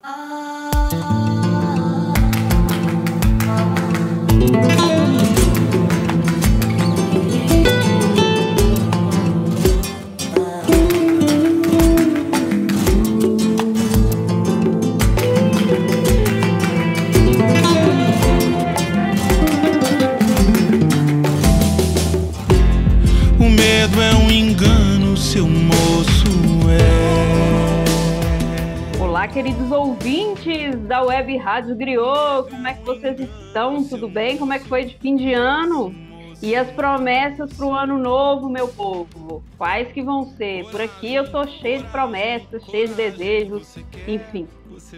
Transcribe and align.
O 0.00 1.17
Rádio 31.58 31.74
Griot, 31.74 32.50
como 32.50 32.68
é 32.68 32.74
que 32.74 32.84
vocês 32.84 33.18
estão? 33.18 33.82
Tudo 33.82 34.08
bem? 34.08 34.38
Como 34.38 34.52
é 34.52 34.60
que 34.60 34.68
foi 34.68 34.84
de 34.84 34.96
fim 34.98 35.16
de 35.16 35.32
ano? 35.32 35.92
E 36.40 36.54
as 36.54 36.70
promessas 36.70 37.52
para 37.52 37.66
o 37.66 37.72
ano 37.72 37.98
novo, 37.98 38.48
meu 38.48 38.68
povo? 38.68 39.42
Quais 39.56 39.90
que 39.90 40.00
vão 40.00 40.24
ser? 40.36 40.66
Por 40.70 40.80
aqui 40.80 41.12
eu 41.12 41.28
tô 41.28 41.44
cheio 41.48 41.82
de 41.82 41.88
promessas, 41.88 42.62
cheio 42.62 42.86
de 42.86 42.94
desejos, 42.94 43.76
enfim. 44.06 44.46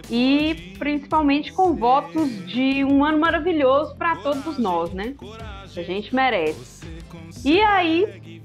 E 0.07 0.75
principalmente 0.77 1.51
com 1.51 1.73
votos 1.73 2.29
de 2.45 2.85
um 2.85 3.03
ano 3.03 3.17
maravilhoso 3.17 3.95
para 3.95 4.17
todos 4.17 4.59
nós, 4.59 4.93
né? 4.93 5.15
A 5.75 5.81
gente 5.81 6.13
merece. 6.13 6.85
E 7.43 7.59
aí, 7.59 8.39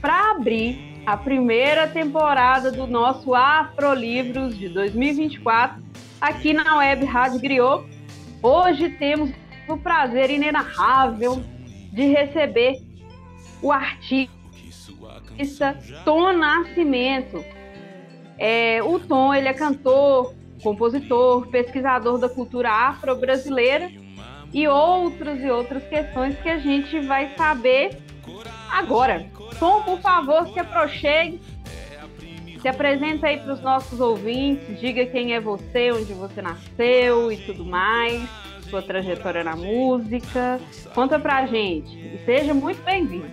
para 0.00 0.30
abrir 0.30 1.02
a 1.04 1.18
primeira 1.18 1.86
temporada 1.86 2.72
do 2.72 2.86
nosso 2.86 3.34
Afrolivros 3.34 4.58
de 4.58 4.70
2024, 4.70 5.91
aqui 6.22 6.54
na 6.54 6.76
Web 6.76 7.04
Rádio 7.04 7.40
Griot, 7.40 7.84
hoje 8.40 8.90
temos 8.90 9.32
o 9.68 9.76
prazer 9.76 10.30
inenarrável 10.30 11.42
de 11.92 12.06
receber 12.06 12.80
o 13.60 13.72
artista 13.72 14.30
Tom 16.04 16.32
Nascimento. 16.32 17.44
É, 18.38 18.80
o 18.84 19.00
Tom 19.00 19.34
ele 19.34 19.48
é 19.48 19.52
cantor, 19.52 20.32
compositor, 20.62 21.48
pesquisador 21.48 22.18
da 22.18 22.28
cultura 22.28 22.70
afro-brasileira 22.70 23.90
e 24.52 24.68
outras 24.68 25.42
e 25.42 25.50
outras 25.50 25.82
questões 25.88 26.38
que 26.40 26.48
a 26.48 26.58
gente 26.58 27.00
vai 27.00 27.34
saber 27.36 27.98
agora. 28.70 29.26
Tom, 29.58 29.82
por 29.82 30.00
favor, 30.00 30.46
se 30.52 30.60
aproxime, 30.60 31.40
se 32.62 32.68
apresenta 32.68 33.26
aí 33.26 33.38
para 33.40 33.52
os 33.52 33.60
nossos 33.60 33.98
ouvintes, 34.00 34.80
diga 34.80 35.04
quem 35.06 35.34
é 35.34 35.40
você, 35.40 35.90
onde 35.92 36.12
você 36.14 36.40
nasceu 36.40 37.30
e 37.32 37.36
tudo 37.38 37.64
mais, 37.64 38.22
sua 38.70 38.80
trajetória 38.80 39.42
na 39.42 39.56
música. 39.56 40.60
Conta 40.94 41.18
pra 41.18 41.44
gente 41.46 41.98
e 41.98 42.18
seja 42.24 42.54
muito 42.54 42.80
bem-vindo. 42.84 43.26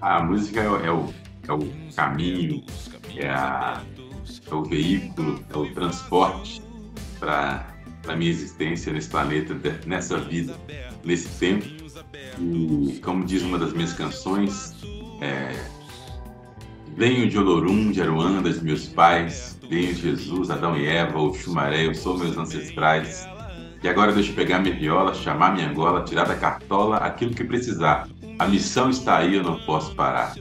A 0.00 0.22
música 0.22 0.60
é, 0.60 0.68
o- 0.68 0.84
é 0.84 0.90
o, 0.90 1.14
é 1.48 1.52
o 1.52 1.68
caminho, 1.94 2.64
é, 3.16 3.28
a- 3.28 3.82
é 4.50 4.54
o 4.54 4.62
veículo, 4.64 5.44
é 5.52 5.56
o 5.58 5.72
transporte 5.74 6.62
para 7.20 7.66
a 8.08 8.16
minha 8.16 8.30
existência 8.30 8.92
nesse 8.92 9.08
planeta, 9.10 9.54
nessa 9.86 10.16
vida, 10.18 10.54
nesse 11.04 11.28
tempo. 11.38 11.66
E, 12.40 12.98
como 13.04 13.24
diz 13.24 13.42
uma 13.42 13.58
das 13.58 13.72
minhas 13.72 13.92
canções, 13.92 14.74
é, 15.20 15.54
venho 16.96 17.28
de 17.28 17.38
Olorum, 17.38 17.90
de 17.90 18.00
Aruanda, 18.00 18.50
de 18.52 18.64
meus 18.64 18.86
pais, 18.86 19.58
venho 19.68 19.92
de 19.94 20.00
Jesus, 20.00 20.50
Adão 20.50 20.76
e 20.76 20.86
Eva, 20.86 21.18
o 21.18 21.34
Xumaré, 21.34 21.86
eu 21.86 21.94
sou 21.94 22.16
meus 22.16 22.36
ancestrais. 22.36 23.26
E 23.82 23.88
agora 23.88 24.12
deixa 24.12 24.30
eu 24.30 24.34
pegar 24.34 24.60
minha 24.60 24.74
viola, 24.74 25.12
chamar 25.12 25.54
minha 25.54 25.68
angola, 25.68 26.04
tirar 26.04 26.24
da 26.24 26.36
cartola 26.36 26.96
aquilo 26.98 27.34
que 27.34 27.44
precisar. 27.44 28.08
A 28.38 28.46
missão 28.46 28.88
está 28.88 29.18
aí, 29.18 29.34
eu 29.34 29.42
não 29.42 29.58
posso 29.60 29.94
parar. 29.94 30.34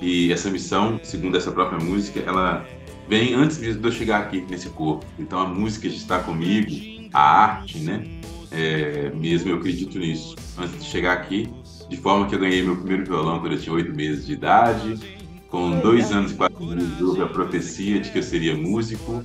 E 0.00 0.32
essa 0.32 0.50
missão, 0.50 1.00
segundo 1.02 1.36
essa 1.36 1.50
própria 1.50 1.78
música, 1.78 2.20
ela 2.20 2.64
vem 3.08 3.34
antes 3.34 3.58
de 3.58 3.68
eu 3.70 3.92
chegar 3.92 4.20
aqui 4.20 4.44
nesse 4.48 4.68
corpo. 4.70 5.04
Então 5.18 5.38
a 5.38 5.46
música 5.46 5.86
está 5.86 6.20
comigo, 6.20 6.70
a 7.12 7.20
arte, 7.20 7.78
né? 7.78 8.04
É, 8.50 9.10
mesmo 9.14 9.50
eu 9.50 9.56
acredito 9.56 9.98
nisso. 9.98 10.34
Antes 10.56 10.82
de 10.82 10.84
chegar 10.88 11.12
aqui, 11.12 11.50
de 11.88 11.96
forma 11.96 12.26
que 12.26 12.34
eu 12.34 12.38
ganhei 12.38 12.62
meu 12.62 12.76
primeiro 12.76 13.04
violão 13.04 13.40
quando 13.40 13.52
eu 13.52 13.60
tinha 13.60 13.74
oito 13.74 13.94
meses 13.94 14.26
de 14.26 14.32
idade. 14.32 15.15
Com 15.48 15.78
dois 15.80 16.10
anos 16.12 16.32
e 16.32 16.34
quatro 16.34 16.64
meses 16.64 17.00
houve 17.00 17.22
a 17.22 17.26
profecia 17.26 18.00
de 18.00 18.10
que 18.10 18.18
eu 18.18 18.22
seria 18.22 18.56
músico. 18.56 19.24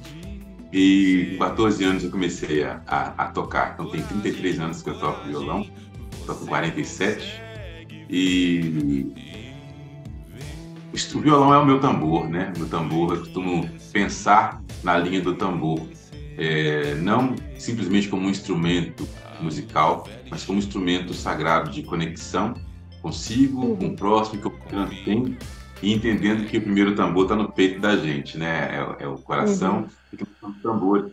E 0.71 1.35
com 1.37 1.45
14 1.45 1.83
anos 1.83 2.03
eu 2.03 2.11
comecei 2.11 2.63
a, 2.63 2.81
a, 2.87 3.25
a 3.25 3.27
tocar. 3.27 3.73
Então 3.73 3.89
tem 3.89 4.01
33 4.01 4.59
anos 4.59 4.81
que 4.81 4.89
eu 4.89 4.99
toco 4.99 5.27
violão, 5.27 5.67
estou 6.19 6.35
com 6.35 6.45
47. 6.45 7.41
E 8.09 9.11
o 11.13 11.19
violão 11.19 11.53
é 11.53 11.57
o 11.57 11.65
meu 11.65 11.79
tambor, 11.79 12.29
né? 12.29 12.53
Meu 12.57 12.67
tambor, 12.67 13.13
eu 13.13 13.19
costumo 13.19 13.69
pensar 13.91 14.61
na 14.83 14.97
linha 14.97 15.21
do 15.21 15.35
tambor. 15.35 15.81
É, 16.37 16.95
não 16.95 17.35
simplesmente 17.57 18.07
como 18.07 18.25
um 18.25 18.29
instrumento 18.29 19.07
musical, 19.41 20.07
mas 20.29 20.43
como 20.43 20.57
um 20.57 20.59
instrumento 20.59 21.13
sagrado 21.13 21.69
de 21.69 21.83
conexão 21.83 22.53
consigo, 23.01 23.75
com 23.75 23.87
o 23.87 23.95
próximo, 23.95 24.39
que 24.41 24.47
eu 24.47 24.89
tenho, 25.03 25.37
e 25.81 25.91
entendendo 25.93 26.47
que 26.49 26.57
o 26.57 26.63
primeiro 26.63 26.95
tambor 26.95 27.23
está 27.25 27.35
no 27.35 27.53
peito 27.53 27.79
da 27.81 27.97
gente, 27.97 28.37
né? 28.37 28.75
É, 28.99 29.03
é 29.03 29.07
o 29.07 29.21
coração 29.21 29.87
e 30.11 30.17
que 30.17 30.25
são 30.39 30.51
os 30.51 30.61
tambores. 30.61 31.11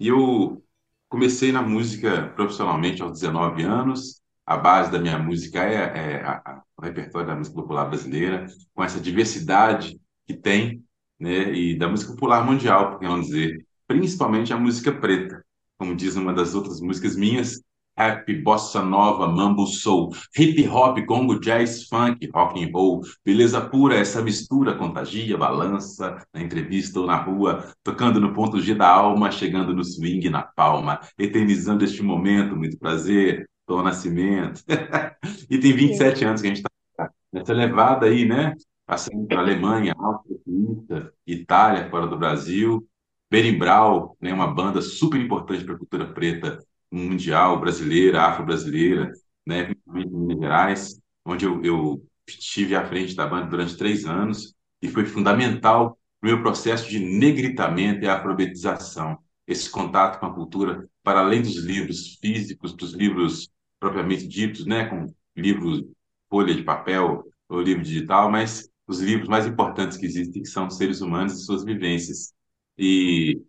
E 0.00 0.08
eu 0.08 0.62
comecei 1.08 1.52
na 1.52 1.62
música 1.62 2.28
profissionalmente 2.34 3.02
aos 3.02 3.12
19 3.12 3.62
anos. 3.62 4.20
A 4.46 4.56
base 4.56 4.90
da 4.90 4.98
minha 4.98 5.18
música 5.18 5.62
é, 5.62 6.18
é 6.20 6.22
a- 6.24 6.42
a- 6.44 6.62
o 6.76 6.82
repertório 6.82 7.26
da 7.26 7.36
música 7.36 7.54
popular 7.56 7.84
brasileira, 7.86 8.46
com 8.74 8.82
essa 8.84 9.00
diversidade 9.00 10.00
que 10.26 10.34
tem, 10.34 10.82
né? 11.20 11.52
E 11.52 11.76
da 11.78 11.88
música 11.88 12.12
popular 12.12 12.44
mundial, 12.44 12.90
por 12.92 13.00
que 13.00 13.06
não 13.06 13.20
dizer, 13.20 13.66
principalmente 13.86 14.52
a 14.52 14.58
música 14.58 14.92
preta, 14.92 15.44
como 15.78 15.94
diz 15.94 16.16
uma 16.16 16.32
das 16.32 16.54
outras 16.54 16.80
músicas 16.80 17.16
minhas, 17.16 17.60
rap, 17.98 18.32
bossa 18.42 18.80
nova, 18.80 19.26
mambo 19.26 19.66
soul, 19.66 20.14
hip 20.38 20.68
hop, 20.68 21.04
congo, 21.04 21.40
jazz, 21.40 21.88
funk, 21.88 22.30
rock 22.32 22.62
and 22.62 22.70
roll, 22.72 23.00
beleza 23.24 23.60
pura, 23.60 23.96
essa 23.96 24.22
mistura 24.22 24.76
contagia, 24.76 25.36
balança 25.36 26.24
na 26.32 26.40
entrevista 26.40 27.00
ou 27.00 27.06
na 27.06 27.16
rua, 27.16 27.74
tocando 27.82 28.20
no 28.20 28.32
ponto 28.32 28.60
G 28.60 28.72
da 28.72 28.88
alma, 28.88 29.32
chegando 29.32 29.74
no 29.74 29.82
swing 29.82 30.30
na 30.30 30.42
palma, 30.42 31.00
eternizando 31.18 31.84
este 31.84 32.00
momento, 32.00 32.54
muito 32.54 32.78
prazer, 32.78 33.48
Tom 33.66 33.82
Nascimento. 33.82 34.62
e 35.50 35.58
tem 35.58 35.72
27 35.72 36.24
anos 36.24 36.40
que 36.40 36.46
a 36.46 36.54
gente 36.54 36.58
está 36.58 37.10
nessa 37.32 37.52
levada 37.52 38.06
aí, 38.06 38.24
né? 38.24 38.54
Passando 38.86 39.26
para 39.26 39.40
Alemanha, 39.40 39.92
Áustria, 39.98 41.12
Itália, 41.26 41.90
fora 41.90 42.06
do 42.06 42.16
Brasil, 42.16 42.86
Berimbau, 43.30 44.16
né? 44.20 44.32
Uma 44.32 44.46
banda 44.46 44.80
super 44.80 45.20
importante 45.20 45.64
para 45.64 45.74
a 45.74 45.78
cultura 45.78 46.06
preta 46.06 46.58
mundial, 46.90 47.60
brasileira, 47.60 48.22
afro-brasileira, 48.22 49.12
né? 49.46 49.72
Em 49.94 50.06
Minas 50.10 50.38
Gerais, 50.38 51.00
onde 51.24 51.44
eu, 51.44 51.62
eu 51.64 52.04
estive 52.26 52.74
à 52.74 52.86
frente 52.86 53.14
da 53.14 53.26
banda 53.26 53.46
durante 53.46 53.76
três 53.76 54.04
anos 54.04 54.54
e 54.82 54.88
foi 54.88 55.04
fundamental 55.04 55.98
para 56.20 56.28
o 56.28 56.32
meu 56.34 56.42
processo 56.42 56.88
de 56.88 56.98
negritamento 56.98 58.04
e 58.04 58.08
alfabetização. 58.08 59.18
Esse 59.46 59.70
contato 59.70 60.20
com 60.20 60.26
a 60.26 60.34
cultura, 60.34 60.88
para 61.02 61.20
além 61.20 61.42
dos 61.42 61.56
livros 61.56 62.18
físicos, 62.20 62.74
dos 62.74 62.92
livros 62.92 63.48
propriamente 63.80 64.26
ditos, 64.26 64.66
né? 64.66 64.86
Com 64.86 65.12
livros, 65.36 65.84
folha 66.28 66.54
de 66.54 66.62
papel 66.62 67.24
ou 67.48 67.60
livro 67.62 67.82
digital, 67.82 68.30
mas 68.30 68.68
os 68.86 69.00
livros 69.00 69.28
mais 69.28 69.46
importantes 69.46 69.96
que 69.96 70.06
existem, 70.06 70.42
que 70.42 70.48
são 70.48 70.66
os 70.66 70.76
seres 70.76 71.00
humanos 71.00 71.34
e 71.34 71.44
suas 71.44 71.64
vivências. 71.64 72.32
E 72.76 73.40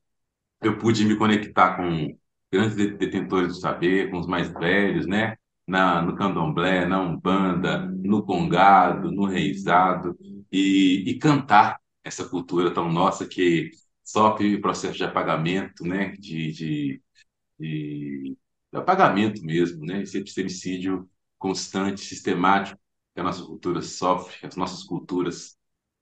eu 0.62 0.78
pude 0.78 1.06
me 1.06 1.18
conectar 1.18 1.76
com 1.78 2.18
grandes 2.52 2.76
de- 2.76 2.98
detentores 2.98 3.50
do 3.56 3.60
saber, 3.60 4.10
com 4.12 4.20
os 4.20 4.28
mais 4.28 4.50
velhos, 4.52 5.08
né? 5.08 5.36
Na, 5.68 6.02
no 6.02 6.16
candomblé, 6.16 6.86
na 6.86 7.00
umbanda, 7.02 7.80
no 7.80 8.24
congado, 8.26 9.12
no 9.12 9.26
reizado, 9.26 10.18
e, 10.52 11.04
e 11.08 11.20
cantar 11.20 11.80
essa 12.04 12.28
cultura 12.28 12.74
tão 12.74 12.92
nossa 12.92 13.28
que 13.28 13.70
sofre 14.04 14.60
processo 14.60 14.98
de 14.98 15.04
apagamento, 15.04 15.84
né? 15.86 16.10
De, 16.20 16.52
de, 16.52 17.02
de, 17.60 18.38
de 18.72 18.78
apagamento 18.80 19.44
mesmo, 19.44 19.86
né? 19.86 20.02
Esse 20.04 20.18
epistemicídio 20.20 21.10
constante, 21.38 22.02
sistemático 22.02 22.80
que 23.14 23.20
a 23.22 23.24
nossa 23.24 23.44
cultura 23.46 23.82
sofre, 23.82 24.46
as 24.48 24.56
nossas 24.56 24.84
culturas. 24.84 25.58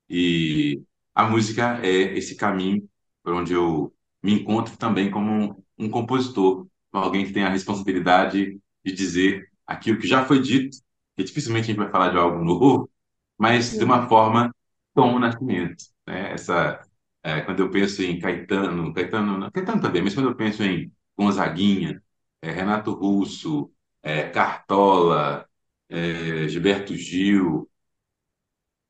E 0.09 0.81
a 1.15 1.29
música 1.29 1.79
é 1.85 2.17
esse 2.17 2.35
caminho 2.35 2.89
por 3.23 3.33
onde 3.33 3.53
eu 3.53 3.93
me 4.23 4.33
encontro 4.33 4.77
também 4.77 5.11
como 5.11 5.63
um, 5.77 5.89
compositor, 5.89 6.67
alguém 6.91 7.25
que 7.25 7.33
tem 7.33 7.43
a 7.43 7.49
responsabilidade 7.49 8.59
de 8.85 8.91
dizer 8.93 9.49
aquilo 9.65 9.99
que 9.99 10.07
já 10.07 10.25
foi 10.25 10.41
dito, 10.41 10.77
que 11.15 11.23
dificilmente 11.23 11.65
a 11.65 11.67
gente 11.67 11.77
vai 11.77 11.91
falar 11.91 12.09
de 12.09 12.17
algo 12.17 12.43
novo, 12.43 12.89
mas 13.37 13.77
de 13.77 13.83
uma 13.83 14.07
forma 14.07 14.53
Tom 14.93 15.19
Nascimento, 15.19 15.85
né? 16.05 16.33
Essa 16.33 16.81
É, 17.23 17.41
quando 17.41 17.59
eu 17.61 17.69
penso 17.71 18.01
em 18.03 18.19
Caetano, 18.19 18.93
Caetano, 18.93 19.37
não, 19.37 19.51
Caetano 19.51 19.81
também, 19.81 20.01
mas 20.01 20.13
quando 20.13 20.29
eu 20.29 20.35
penso 20.35 20.63
em 20.63 20.91
Gonzaguinha, 21.17 22.01
é, 22.41 22.51
Renato 22.51 22.93
Russo, 22.93 23.71
é, 24.01 24.29
Cartola, 24.29 25.47
é, 25.89 26.47
Gilberto 26.47 26.95
Gil, 26.95 27.69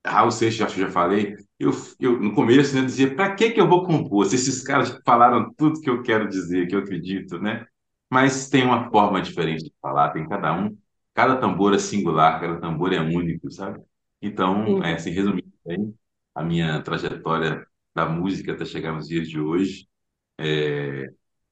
Raul 0.06 0.32
Seixas, 0.32 0.62
acho 0.62 0.76
que 0.76 0.82
já 0.82 0.90
falei, 0.92 1.36
eu, 1.60 1.72
eu 2.00 2.20
no 2.22 2.34
começo 2.36 2.76
né, 2.76 2.82
dizia, 2.86 3.16
para 3.16 3.36
que 3.36 3.52
que 3.52 3.60
eu 3.62 3.68
vou 3.68 3.86
compor? 3.86 4.26
Se 4.26 4.36
esses 4.36 4.62
caras 4.64 5.00
falaram 5.06 5.54
tudo 5.56 5.82
que 5.82 5.90
eu 5.90 6.02
quero 6.04 6.28
dizer, 6.30 6.68
que 6.68 6.76
eu 6.76 6.80
acredito, 6.80 7.40
né? 7.40 7.66
Mas 8.10 8.50
tem 8.50 8.64
uma 8.64 8.90
forma 8.92 9.22
diferente 9.22 9.64
de 9.66 9.74
falar, 9.82 10.12
tem 10.12 10.28
cada 10.28 10.54
um, 10.54 10.78
cada 11.14 11.38
tambor 11.40 11.74
é 11.74 11.80
singular, 11.80 12.40
cada 12.40 12.60
tambor 12.60 12.94
é 12.94 13.00
único, 13.02 13.52
sabe? 13.52 13.82
Então, 14.22 14.82
é, 14.84 14.94
Sim, 14.94 14.96
assim, 14.96 15.12
resumindo 15.12 15.52
bem, 15.66 15.94
a 16.36 16.44
minha 16.44 16.82
trajetória 16.82 17.66
da 17.96 18.06
música 18.08 18.54
até 18.54 18.64
chegar 18.66 18.94
nos 18.94 19.08
dias 19.08 19.28
de 19.30 19.40
hoje, 19.40 19.88
é, 20.40 21.08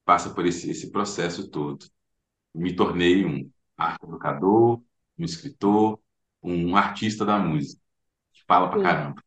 passa 0.05 0.33
por 0.33 0.45
esse, 0.45 0.69
esse 0.71 0.91
processo 0.91 1.49
todo. 1.49 1.85
Me 2.53 2.75
tornei 2.75 3.25
um 3.25 3.49
arte 3.77 4.05
educador, 4.05 4.81
um 5.17 5.25
escritor, 5.25 5.99
um 6.41 6.75
artista 6.77 7.25
da 7.25 7.37
música, 7.39 7.81
que 8.33 8.43
fala 8.47 8.69
pra 8.69 8.79
sim. 8.79 8.79
caramba. 8.79 9.23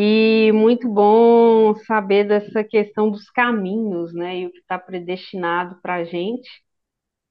E 0.00 0.52
muito 0.52 0.88
bom 0.88 1.74
saber 1.74 2.22
dessa 2.28 2.62
questão 2.62 3.10
dos 3.10 3.28
caminhos, 3.30 4.14
né? 4.14 4.38
E 4.40 4.46
o 4.46 4.52
que 4.52 4.58
está 4.60 4.78
predestinado 4.78 5.80
para 5.82 5.96
a 5.96 6.04
gente. 6.04 6.48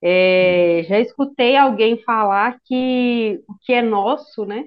É, 0.01 0.83
já 0.87 0.99
escutei 0.99 1.55
alguém 1.57 1.97
falar 2.03 2.59
que 2.65 3.43
o 3.47 3.55
que 3.61 3.73
é 3.73 3.81
nosso, 3.81 4.45
né? 4.45 4.65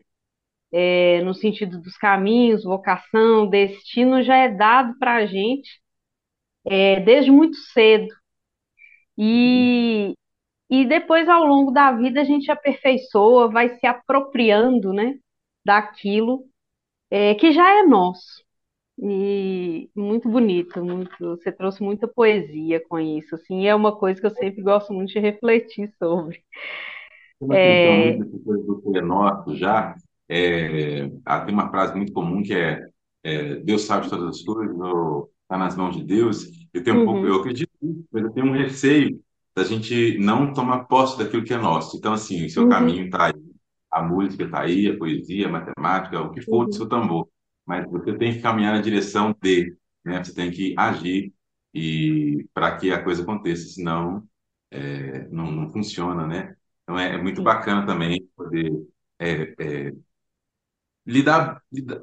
É, 0.73 1.23
no 1.25 1.35
sentido 1.35 1.81
dos 1.81 1.97
caminhos, 1.97 2.65
vocação, 2.65 3.49
destino, 3.49 4.23
já 4.23 4.37
é 4.37 4.49
dado 4.49 4.99
para 4.99 5.17
a 5.17 5.27
gente 5.27 5.81
é, 6.67 7.01
desde 7.01 7.31
muito 7.31 7.57
cedo. 7.57 8.09
E, 9.19 10.15
e 10.71 10.87
depois, 10.87 11.29
ao 11.29 11.45
longo 11.47 11.73
da 11.73 11.93
vida, 11.93 12.23
a 12.23 12.25
gente 12.25 12.51
aperfeiçoa, 12.53 13.51
vai 13.51 13.79
se 13.79 13.87
apropriando, 13.87 14.93
né? 14.93 15.15
Daquilo 15.65 16.50
é, 17.11 17.35
que 17.35 17.53
já 17.53 17.81
é 17.81 17.83
nosso. 17.85 18.45
E 19.03 19.91
muito 19.97 20.29
bonito, 20.29 20.85
muito, 20.85 21.17
você 21.21 21.51
trouxe 21.53 21.83
muita 21.83 22.07
poesia 22.09 22.83
com 22.89 22.99
isso, 23.01 23.35
assim, 23.35 23.67
é 23.67 23.75
uma 23.75 23.97
coisa 23.97 24.21
que 24.21 24.27
eu 24.27 24.31
sempre 24.31 24.63
gosto 24.63 24.93
muito 24.93 25.13
de 25.13 25.19
refletir 25.21 25.91
sobre. 25.99 26.45
Uma 27.41 27.57
É, 27.57 28.17
dessa 28.19 28.39
coisa 28.45 28.63
do 28.65 28.83
que 28.83 28.99
é 28.99 29.01
nosso 29.03 29.57
já. 29.57 29.95
É, 30.29 31.09
tem 31.45 31.55
uma 31.55 31.71
frase 31.71 31.97
muito 31.97 32.13
comum 32.13 32.43
que 32.43 32.55
é, 32.55 32.87
é, 33.25 33.57
Deus 33.57 33.83
sabe 33.83 34.09
todas 34.09 34.37
as 34.37 34.43
coisas, 34.43 34.77
está 35.43 35.59
nas 35.59 35.77
mãos 35.77 35.97
de 35.97 36.05
Deus. 36.05 36.47
Eu 36.73 36.85
tenho 36.85 37.01
um 37.01 37.05
pouco, 37.05 37.21
uhum, 37.21 37.27
eu 37.27 37.37
acredito, 37.37 37.71
mas 38.13 38.23
eu 38.25 38.31
tenho 38.33 38.47
um 38.47 38.53
receio 38.53 39.21
da 39.57 39.65
gente 39.65 40.19
não 40.19 40.53
tomar 40.53 40.85
posse 40.85 41.19
daquilo 41.19 41.45
que 41.45 41.53
é 41.55 41.59
nosso. 41.59 41.97
Então, 41.97 42.13
assim, 42.13 42.45
o 42.47 42.51
seu 42.51 42.65
uhum, 42.65 42.69
caminho 42.69 43.07
está 43.07 43.30
a 44.01 44.03
música 44.03 44.45
está 44.45 44.63
aí, 44.63 44.89
a 44.89 44.99
poesia, 44.99 45.49
a 45.49 45.51
matemática, 45.53 46.21
o 46.21 46.33
que 46.33 46.43
for 46.43 46.67
do 46.67 46.73
uhum, 46.73 46.73
seu 46.73 46.89
tambor. 46.89 47.29
Mas 47.67 47.89
você 47.91 48.17
tem 48.17 48.35
que 48.35 48.43
caminhar 48.43 48.75
na 48.75 48.81
direção 48.83 49.35
de, 49.43 49.77
né? 50.05 50.23
Você 50.25 50.35
tem 50.35 50.51
que 50.51 50.75
agir 50.79 51.33
e 51.75 52.49
para 52.55 52.77
que 52.79 52.91
a 52.93 53.03
coisa 53.03 53.23
aconteça, 53.23 53.69
senão 53.69 54.29
é, 54.71 55.29
não, 55.29 55.51
não 55.51 55.71
funciona, 55.71 56.27
né? 56.27 56.57
Então 56.83 56.99
é, 56.99 57.15
é 57.15 57.19
muito 57.23 57.39
sim, 57.39 57.45
bacana 57.45 57.87
também 57.87 58.29
poder 58.37 58.73
é, 59.19 59.55
é, 59.61 59.93
lidar, 61.07 61.63
lidar, 61.73 62.03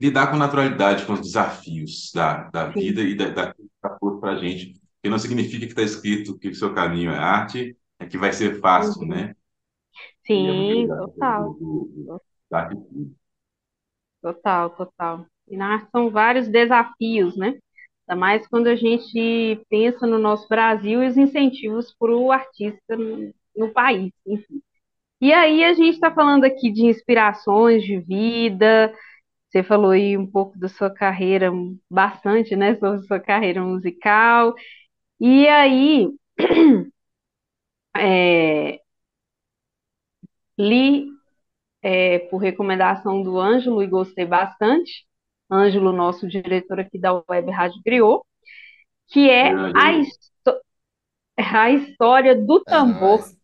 lidar 0.00 0.30
com 0.30 0.36
naturalidade 0.36 1.06
com 1.06 1.12
os 1.14 1.20
desafios 1.20 2.10
da, 2.14 2.50
da 2.50 2.72
sim, 2.72 2.80
vida 2.80 3.00
e 3.02 3.14
da, 3.16 3.30
da 3.30 3.54
que 3.54 3.62
está 3.62 3.90
posto 3.90 4.20
para 4.20 4.32
a 4.32 4.36
gente. 4.38 4.74
Que 5.02 5.08
não 5.08 5.18
significa 5.18 5.66
que 5.66 5.72
está 5.72 5.82
escrito 5.82 6.38
que 6.38 6.48
o 6.48 6.54
seu 6.54 6.74
caminho 6.74 7.10
é 7.10 7.18
arte, 7.18 7.76
é 7.98 8.06
que 8.06 8.18
vai 8.18 8.32
ser 8.32 8.60
fácil, 8.60 9.02
uhum, 9.02 9.08
né? 9.08 9.36
É 10.30 10.54
sim, 10.54 10.86
do, 10.86 10.96
total, 10.96 11.56
total, 14.20 14.70
total. 14.70 15.26
E 15.48 15.56
na 15.56 15.74
arte 15.74 15.90
são 15.90 16.10
vários 16.10 16.48
desafios, 16.48 17.36
né? 17.36 17.58
Ainda 18.08 18.20
mais 18.20 18.46
quando 18.48 18.66
a 18.68 18.76
gente 18.76 19.60
pensa 19.68 20.06
no 20.06 20.18
nosso 20.18 20.48
Brasil 20.48 21.02
e 21.02 21.08
os 21.08 21.16
incentivos 21.16 21.94
para 21.98 22.14
o 22.14 22.32
artista 22.32 22.96
no, 22.96 23.32
no 23.56 23.72
país, 23.72 24.12
enfim. 24.26 24.60
E 25.20 25.32
aí 25.32 25.64
a 25.64 25.74
gente 25.74 25.94
está 25.94 26.12
falando 26.14 26.44
aqui 26.44 26.72
de 26.72 26.86
inspirações 26.86 27.84
de 27.84 28.00
vida, 28.00 28.94
Você 29.50 29.62
falou 29.64 29.92
aí 29.92 30.18
um 30.18 30.26
pouco 30.30 30.58
da 30.58 30.68
sua 30.68 30.90
carreira, 30.90 31.50
bastante, 31.90 32.56
né, 32.56 32.76
sobre 32.76 33.00
a 33.00 33.02
sua 33.04 33.20
carreira 33.20 33.62
musical. 33.62 34.54
E 35.20 35.48
aí, 35.48 36.08
é, 37.96 38.81
li 40.68 41.06
é, 41.82 42.18
por 42.20 42.38
recomendação 42.38 43.22
do 43.22 43.38
Ângelo 43.38 43.82
e 43.82 43.86
gostei 43.86 44.24
bastante. 44.26 45.06
Ângelo, 45.50 45.92
nosso 45.92 46.26
diretor 46.28 46.80
aqui 46.80 46.98
da 46.98 47.22
Web 47.30 47.50
Rádio 47.50 47.80
Griot, 47.84 48.22
que 49.08 49.30
é 49.30 49.52
a, 49.74 49.94
histó- 49.94 50.60
a 51.38 51.70
história 51.72 52.34
do 52.36 52.64
É 52.66 52.70
tambor. 52.70 53.20
nóis. 53.20 53.36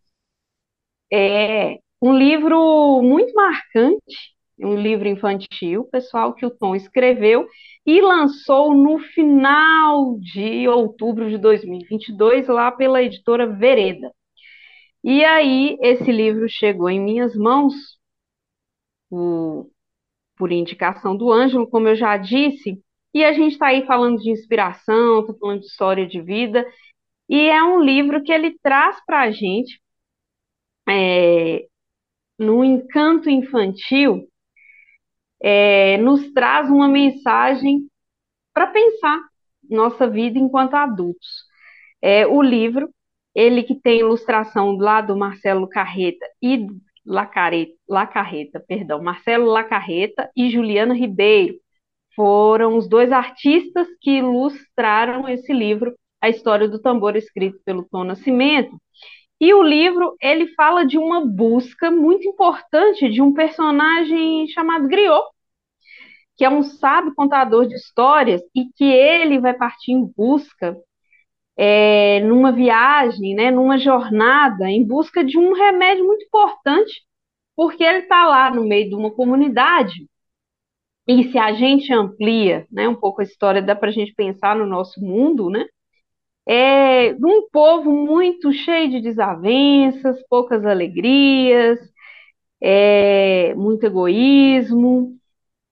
É 1.13 1.79
um 2.01 2.17
livro 2.17 3.03
muito 3.03 3.33
marcante, 3.35 4.35
um 4.61 4.75
livro 4.77 5.09
infantil, 5.09 5.85
pessoal, 5.91 6.35
que 6.35 6.47
o 6.47 6.51
Tom 6.51 6.75
escreveu 6.75 7.47
e 7.87 8.01
lançou 8.01 8.75
no 8.75 8.99
final 8.99 10.19
de 10.21 10.69
outubro 10.69 11.29
de 11.31 11.39
2022, 11.39 12.47
lá 12.49 12.71
pela 12.73 13.03
editora 13.03 13.47
Vereda. 13.47 14.13
E 15.03 15.25
aí, 15.25 15.77
esse 15.83 16.13
livro 16.13 16.49
chegou 16.49 16.89
em 16.89 17.01
minhas 17.01 17.35
mãos, 17.35 17.75
o- 19.11 19.71
por 20.37 20.53
indicação 20.53 21.17
do 21.17 21.33
Ângelo, 21.33 21.69
como 21.69 21.89
eu 21.89 21.97
já 21.97 22.17
disse, 22.19 22.83
e 23.15 23.25
a 23.25 23.33
gente 23.33 23.53
está 23.55 23.69
aí 23.69 23.87
falando 23.87 24.19
de 24.19 24.31
inspiração, 24.31 25.21
está 25.23 25.35
falando 25.35 25.61
de 25.61 25.67
história 25.67 26.07
de 26.07 26.23
vida, 26.23 26.67
e 27.29 27.49
é 27.49 27.63
um 27.65 27.81
livro 27.83 28.23
que 28.25 28.33
ele 28.33 28.59
traz 28.63 28.99
para 29.07 29.23
a 29.23 29.33
gente, 29.33 29.81
é, 30.89 31.67
no 32.39 32.65
encanto 32.65 33.31
infantil, 33.31 34.29
é, 35.61 35.97
nos 35.99 36.33
traz 36.33 36.71
uma 36.71 36.89
mensagem 36.89 37.89
para 38.55 38.69
pensar 38.69 39.21
nossa 39.71 40.09
vida 40.09 40.39
enquanto 40.39 40.75
adultos. 40.75 41.29
É, 42.03 42.27
o 42.27 42.43
livro, 42.43 42.91
ele 43.39 43.63
que 43.63 43.77
tem 43.77 44.01
ilustração 44.01 44.77
lá 44.77 45.01
do 45.01 45.17
Marcelo 45.17 45.69
Carreta 45.69 46.27
e 46.43 46.67
Lacareta, 47.07 47.73
Lacarreta, 47.89 48.59
perdão, 48.59 49.01
Marcelo 49.01 49.47
Lacarreta 49.47 50.29
e 50.37 50.51
Juliana 50.51 50.93
Ribeiro 50.93 51.55
foram 52.17 52.77
os 52.77 52.89
dois 52.89 53.13
artistas 53.13 53.87
que 54.01 54.19
ilustraram 54.19 55.29
esse 55.29 55.53
livro, 55.53 55.95
A 56.21 56.29
História 56.29 56.69
do 56.69 56.81
Tambor, 56.81 57.15
escrito 57.15 57.61
pelo 57.65 57.85
Tom 57.85 58.03
Nascimento. 58.03 58.77
E 59.41 59.55
o 59.55 59.63
livro, 59.63 60.17
ele 60.21 60.49
fala 60.55 60.85
de 60.85 60.99
uma 60.99 61.25
busca 61.25 61.93
muito 61.93 62.27
importante 62.27 63.09
de 63.09 63.23
um 63.23 63.33
personagem 63.33 64.49
chamado 64.49 64.89
Griot, 64.89 65.29
que 66.37 66.45
é 66.45 66.51
um 66.51 66.65
sábio 66.65 67.15
contador 67.15 67.69
de 67.69 67.77
histórias 67.77 68.43
e 68.53 68.65
que 68.77 68.85
ele 68.85 69.39
vai 69.39 69.55
partir 69.55 69.93
em 69.93 70.05
busca, 70.17 70.77
é, 71.59 72.21
numa 72.21 72.53
viagem, 72.53 73.35
né, 73.35 73.51
numa 73.51 73.79
jornada, 73.79 74.71
em 74.71 74.87
busca 74.87 75.25
de 75.25 75.39
um 75.39 75.53
remédio 75.55 76.07
muito 76.07 76.25
importante, 76.25 77.03
porque 77.57 77.85
ele 77.85 78.01
está 78.01 78.27
lá 78.29 78.51
no 78.55 78.65
meio 78.65 78.89
de 78.89 78.95
uma 78.95 79.11
comunidade. 79.11 80.09
E 81.09 81.25
se 81.33 81.39
a 81.39 81.53
gente 81.55 81.93
amplia, 81.93 82.67
né, 82.71 82.89
um 82.89 82.95
pouco 82.95 83.21
a 83.21 83.25
história, 83.25 83.63
dá 83.63 83.75
para 83.75 83.89
a 83.89 83.93
gente 83.93 84.15
pensar 84.15 84.55
no 84.57 84.67
nosso 84.67 85.01
mundo, 85.01 85.51
né? 85.51 85.67
É 86.47 87.15
um 87.15 87.49
povo 87.51 87.93
muito 87.93 88.53
cheio 88.53 88.91
de 88.91 89.01
desavenças, 89.01 90.23
poucas 90.29 90.65
alegrias, 90.65 91.79
é, 92.61 93.55
muito 93.55 93.85
egoísmo, 93.85 95.17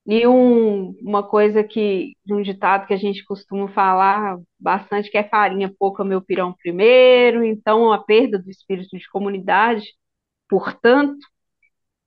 E 0.07 0.25
um, 0.25 0.91
uma 1.01 1.21
coisa 1.27 1.63
que, 1.63 2.13
um 2.29 2.41
ditado 2.41 2.87
que 2.87 2.93
a 2.93 2.97
gente 2.97 3.25
costuma 3.25 3.67
falar 3.69 4.39
bastante, 4.59 5.11
que 5.11 5.17
é 5.17 5.27
farinha 5.27 5.73
pouca, 5.77 6.03
meu 6.03 6.21
pirão 6.21 6.53
primeiro, 6.53 7.43
então 7.43 7.91
a 7.91 8.01
perda 8.01 8.39
do 8.39 8.49
espírito 8.49 8.97
de 8.97 9.09
comunidade, 9.09 9.85
portanto, 10.49 11.19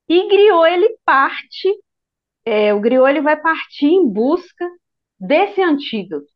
e 0.09 0.27
Griot, 0.27 0.67
ele 0.73 0.97
parte, 1.05 1.69
é, 2.45 2.73
o 2.73 2.81
Griot, 2.81 3.09
ele 3.09 3.21
vai 3.21 3.39
partir 3.41 3.87
em 3.87 4.07
busca 4.09 4.65
desse 5.19 5.61
antídoto, 5.61 6.27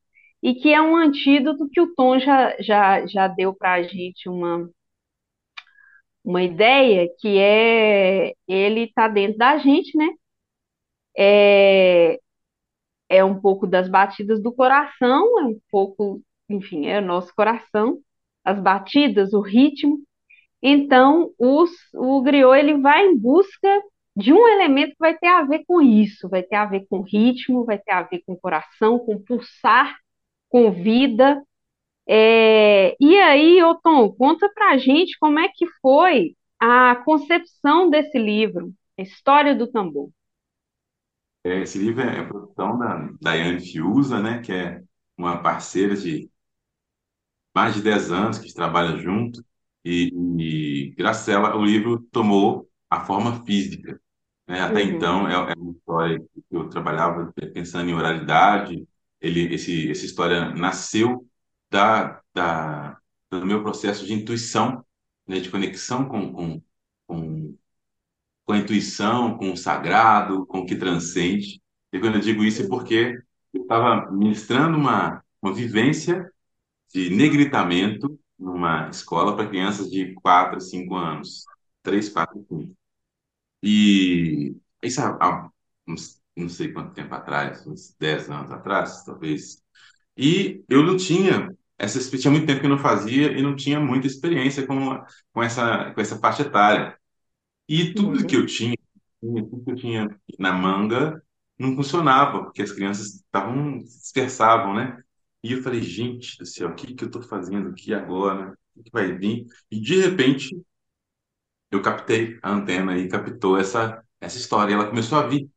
e 0.43 0.55
que 0.55 0.73
é 0.73 0.81
um 0.81 0.95
antídoto 0.95 1.69
que 1.69 1.81
o 1.81 1.93
Tom 1.95 2.19
já, 2.19 2.55
já, 2.61 3.05
já 3.07 3.27
deu 3.27 3.55
para 3.55 3.73
a 3.75 3.83
gente 3.83 4.29
uma, 4.29 4.69
uma 6.23 6.43
ideia, 6.43 7.07
que 7.19 7.37
é, 7.39 8.33
ele 8.47 8.81
está 8.85 9.07
dentro 9.07 9.37
da 9.37 9.57
gente, 9.57 9.97
né? 9.97 10.07
É, 11.17 12.19
é 13.09 13.23
um 13.23 13.39
pouco 13.39 13.67
das 13.67 13.89
batidas 13.89 14.41
do 14.41 14.53
coração, 14.53 15.39
é 15.39 15.43
um 15.45 15.59
pouco, 15.71 16.21
enfim, 16.49 16.87
é 16.87 16.99
o 16.99 17.05
nosso 17.05 17.33
coração, 17.35 17.99
as 18.43 18.59
batidas, 18.59 19.33
o 19.33 19.41
ritmo. 19.41 19.99
Então, 20.61 21.31
os, 21.39 21.71
o 21.93 22.21
griot 22.21 22.57
ele 22.59 22.79
vai 22.81 23.05
em 23.05 23.17
busca 23.17 23.69
de 24.15 24.33
um 24.33 24.47
elemento 24.47 24.91
que 24.91 24.99
vai 24.99 25.17
ter 25.17 25.27
a 25.27 25.43
ver 25.43 25.63
com 25.67 25.81
isso, 25.81 26.29
vai 26.29 26.43
ter 26.43 26.55
a 26.55 26.65
ver 26.65 26.85
com 26.89 27.01
ritmo, 27.01 27.65
vai 27.65 27.77
ter 27.79 27.91
a 27.91 28.03
ver 28.03 28.23
com 28.25 28.35
coração, 28.37 28.99
com 28.99 29.21
pulsar, 29.23 29.95
com 30.49 30.71
vida. 30.71 31.43
É, 32.07 32.95
e 32.99 33.17
aí, 33.19 33.63
ô 33.63 33.75
Tom, 33.75 34.11
conta 34.13 34.49
pra 34.53 34.77
gente 34.77 35.17
como 35.19 35.39
é 35.39 35.49
que 35.49 35.65
foi 35.81 36.35
a 36.59 36.95
concepção 37.05 37.89
desse 37.89 38.17
livro, 38.19 38.73
a 38.97 39.01
História 39.03 39.55
do 39.55 39.67
Tambor. 39.71 40.09
É, 41.45 41.61
Esse 41.61 41.77
livro 41.77 42.01
é 42.01 42.19
a 42.21 42.27
produção 42.27 42.77
da 42.77 43.09
Daiane 43.21 43.59
Fiuza, 43.61 44.19
né, 44.21 44.41
que 44.41 44.51
é 44.51 44.81
uma 45.17 45.41
parceira 45.43 45.95
de 45.95 46.29
mais 47.53 47.73
de 47.75 47.81
10 47.81 48.11
anos 48.11 48.37
que 48.39 48.53
trabalha 48.53 48.97
junto, 48.97 49.43
e, 49.83 50.11
e 50.39 50.95
graças 50.97 51.29
a 51.29 51.33
ela 51.33 51.55
o 51.55 51.63
livro 51.63 51.99
tomou 52.11 52.69
a 52.89 53.05
forma 53.05 53.43
física. 53.45 53.99
né? 54.47 54.61
Até 54.61 54.83
Uhum, 54.83 54.89
então, 54.89 55.27
é, 55.27 55.51
é 55.53 55.55
uma 55.55 55.71
história 55.71 56.19
que 56.19 56.43
eu 56.55 56.69
trabalhava 56.69 57.33
pensando 57.53 57.89
em 57.89 57.93
oralidade, 57.93 58.87
ele, 59.21 59.53
esse, 59.53 59.89
essa 59.91 60.05
história 60.05 60.49
nasceu 60.55 61.27
da, 61.71 62.21
da, 62.33 62.97
do 63.31 63.45
meu 63.45 63.63
processo 63.63 64.05
de 64.05 64.13
intuição, 64.13 64.85
né, 65.27 65.39
de 65.39 65.49
conexão 65.49 66.05
com, 66.07 66.33
com, 66.33 66.61
com, 66.61 66.63
com 68.45 68.53
a 68.53 68.57
intuição, 68.57 69.37
com 69.37 69.51
o 69.51 69.57
sagrado, 69.57 70.45
com 70.45 70.59
o 70.59 70.65
que 70.65 70.75
transcende. 70.75 71.61
E 71.91 71.99
quando 71.99 72.15
eu 72.15 72.21
digo 72.21 72.43
isso 72.43 72.63
é 72.63 72.67
porque 72.67 73.17
eu 73.53 73.61
estava 73.63 74.11
ministrando 74.11 74.77
uma, 74.77 75.23
uma 75.41 75.53
vivência 75.53 76.31
de 76.93 77.09
negritamento 77.09 78.19
numa 78.37 78.89
escola 78.89 79.35
para 79.35 79.47
crianças 79.47 79.89
de 79.89 80.13
4 80.15 80.57
a 80.57 80.59
5 80.59 80.95
anos. 80.95 81.45
3, 81.83 82.09
4, 82.09 82.45
5. 82.49 82.75
E 83.63 84.55
isso 84.83 85.01
há, 85.01 85.17
há 85.21 85.49
uns, 85.87 86.21
não 86.35 86.49
sei 86.49 86.71
quanto 86.71 86.93
tempo 86.93 87.13
atrás, 87.15 87.65
uns 87.67 87.95
10 87.99 88.29
anos 88.29 88.51
atrás, 88.51 89.03
talvez. 89.03 89.61
E 90.17 90.63
eu 90.69 90.83
não 90.83 90.97
tinha 90.97 91.55
essa 91.77 91.99
tinha 92.17 92.31
muito 92.31 92.45
tempo 92.47 92.59
que 92.61 92.65
eu 92.65 92.69
não 92.69 92.77
fazia 92.79 93.31
e 93.37 93.41
não 93.41 93.55
tinha 93.55 93.79
muita 93.79 94.07
experiência 94.07 94.65
com, 94.65 95.03
com 95.33 95.43
essa, 95.43 95.91
com 95.91 96.01
essa 96.01 96.17
faixa 96.17 96.43
etária. 96.43 96.97
E 97.67 97.93
tudo 97.93 98.25
que 98.25 98.35
eu 98.35 98.45
tinha, 98.45 98.75
tudo 99.21 99.63
que 99.63 99.71
eu 99.71 99.75
tinha 99.75 100.19
na 100.39 100.53
manga 100.53 101.21
não 101.57 101.75
funcionava, 101.75 102.43
porque 102.43 102.61
as 102.61 102.71
crianças 102.71 103.15
estavam, 103.15 103.81
dispersavam, 103.83 104.73
né? 104.75 105.01
E 105.43 105.53
eu 105.53 105.61
falei, 105.63 105.81
gente 105.81 106.37
do 106.37 106.45
céu, 106.45 106.69
o 106.69 106.75
que 106.75 106.93
que 106.93 107.03
eu 107.03 107.07
estou 107.07 107.21
fazendo 107.21 107.69
aqui 107.69 107.93
agora? 107.93 108.57
O 108.75 108.83
que 108.83 108.91
vai 108.91 109.11
vir? 109.17 109.45
E 109.71 109.79
de 109.79 110.01
repente 110.01 110.55
eu 111.71 111.81
captei 111.81 112.39
a 112.41 112.51
antena 112.51 112.97
e 112.97 113.07
captou 113.07 113.57
essa, 113.57 114.03
essa 114.19 114.37
história. 114.37 114.73
Ela 114.73 114.87
começou 114.89 115.17
a 115.17 115.27
vir. 115.27 115.49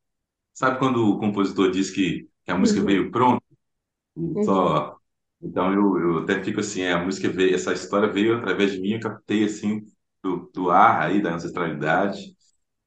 Sabe 0.55 0.79
quando 0.79 0.99
o 1.09 1.19
compositor 1.21 1.71
diz 1.71 1.91
que, 1.91 2.29
que 2.45 2.53
a 2.53 2.59
música 2.59 2.83
uhum, 2.83 2.85
veio 2.85 3.11
pronta? 3.11 3.45
E 4.35 4.41
uhum, 4.41 4.45
Só. 4.45 4.99
Então 5.43 5.73
eu, 5.73 5.99
eu 6.01 6.19
até 6.25 6.43
fico 6.45 6.61
assim, 6.61 6.83
é, 6.83 6.93
a 6.95 7.05
música 7.05 7.29
veio, 7.31 7.55
essa 7.55 7.73
história 7.75 8.13
veio 8.13 8.37
através 8.39 8.73
de 8.73 8.81
mim, 8.81 8.93
eu 8.95 9.01
captei 9.01 9.45
assim 9.45 9.87
do, 10.23 10.51
do 10.55 10.71
ar 10.71 11.03
aí, 11.03 11.23
da 11.23 11.35
ancestralidade. 11.35 12.37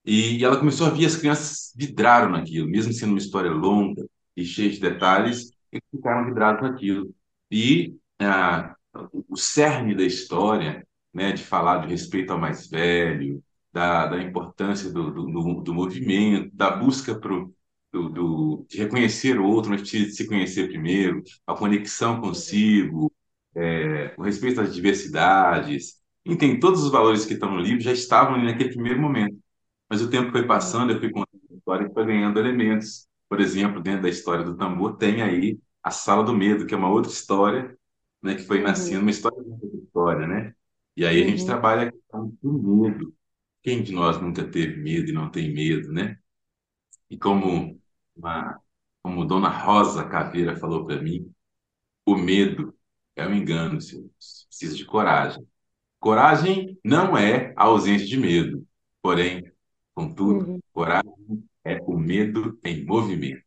E 0.06 0.44
ela 0.44 0.58
começou 0.58 0.88
a 0.88 0.90
ver 0.90 1.06
as 1.06 1.16
crianças 1.16 1.74
vidraram 1.76 2.32
naquilo, 2.32 2.68
mesmo 2.68 2.94
sendo 2.94 3.12
uma 3.12 3.20
história 3.20 3.52
longa 3.52 4.04
e 4.36 4.44
cheia 4.46 4.70
de 4.72 4.80
detalhes, 4.80 5.52
eles 5.72 5.84
ficaram 5.92 6.26
vidrados 6.26 6.62
naquilo. 6.64 7.14
E 7.52 7.96
ah, 8.20 8.76
o 9.30 9.38
cerne 9.38 9.96
da 9.96 10.04
história, 10.04 10.86
né, 11.14 11.32
de 11.32 11.44
falar 11.44 11.80
de 11.80 11.88
respeito 11.88 12.32
ao 12.32 12.40
mais 12.40 12.68
velho, 12.70 13.44
da, 13.72 14.08
da 14.08 14.22
importância 14.22 14.92
do, 14.92 15.12
do, 15.12 15.62
do, 15.62 15.74
movimento, 15.74 16.54
da 16.56 16.72
busca 16.72 17.18
pro, 17.18 17.54
do, 17.92 18.10
do, 18.10 18.66
de 18.70 18.78
reconhecer 18.78 19.40
o 19.40 19.46
outro, 19.46 19.72
mas 19.72 19.84
de 19.84 20.12
se 20.12 20.28
conhecer 20.28 20.68
primeiro, 20.68 21.24
a 21.48 21.56
conexão 21.56 22.20
consigo, 22.20 23.12
é, 23.56 24.14
o 24.18 24.24
respeito 24.24 24.62
às 24.62 24.74
diversidades, 24.74 26.01
enfim, 26.26 26.60
todos 26.60 26.84
os 26.84 26.92
valores 26.92 27.26
que 27.26 27.34
estão 27.34 27.52
no 27.52 27.60
livro 27.62 27.82
já 27.82 27.92
estavam 27.92 28.36
ali 28.36 28.46
naquele 28.46 28.70
primeiro 28.72 29.02
momento. 29.02 29.38
Mas 29.90 30.02
o 30.02 30.10
tempo 30.10 30.32
foi 30.32 30.46
passando, 30.48 30.92
eu 30.94 31.00
fui 31.00 31.12
contando 31.12 31.42
a 31.52 31.56
história 31.56 31.88
e 31.88 31.94
foi 31.94 32.06
ganhando 32.06 32.40
elementos. 32.40 33.08
Por 33.30 33.40
exemplo, 33.42 33.82
dentro 33.82 34.04
da 34.04 34.10
história 34.10 34.44
do 34.46 34.56
tambor, 34.58 34.98
tem 34.98 35.22
aí 35.22 35.60
a 35.84 35.92
Sala 35.92 36.24
do 36.24 36.34
Medo, 36.34 36.66
que 36.66 36.74
é 36.74 36.78
uma 36.78 36.90
outra 36.90 37.12
história, 37.12 37.78
né, 38.22 38.36
que 38.36 38.44
foi 38.44 38.62
nascendo, 38.62 39.02
uhum, 39.02 39.02
uma 39.02 39.12
história 39.12 39.38
da 39.44 39.68
história, 39.80 40.28
né? 40.28 40.56
E 40.96 41.06
aí 41.06 41.24
a 41.24 41.28
gente 41.28 41.40
uhum, 41.40 41.46
trabalha 41.46 41.90
a 41.90 41.92
questão 41.92 42.38
do 42.42 42.54
medo. 42.54 43.14
Quem 43.64 43.84
de 43.84 43.92
nós 43.94 44.22
nunca 44.22 44.44
teve 44.50 44.78
medo 44.82 45.10
e 45.10 45.14
não 45.14 45.30
tem 45.32 45.54
medo, 45.54 45.92
né? 45.92 46.18
E 47.10 47.18
como, 47.18 47.80
uma, 48.16 48.60
como 49.04 49.26
Dona 49.26 49.50
Rosa 49.50 50.08
Caveira 50.08 50.56
falou 50.58 50.86
para 50.86 51.02
mim, 51.02 51.32
o 52.06 52.16
medo 52.18 52.76
é 53.16 53.28
um 53.28 53.36
engano, 53.36 53.82
senhores. 53.82 54.46
Precisa 54.50 54.76
de 54.78 54.86
coragem. 54.86 55.48
Coragem 56.02 56.80
não 56.86 57.18
é 57.18 57.54
a 57.58 57.66
ausência 57.66 58.08
de 58.08 58.18
medo, 58.18 58.68
porém, 59.04 59.44
contudo, 59.96 60.48
uhum, 60.48 60.62
coragem 60.74 61.14
é 61.66 61.80
o 61.88 61.98
medo 61.98 62.60
em 62.66 62.86
movimento. 62.86 63.44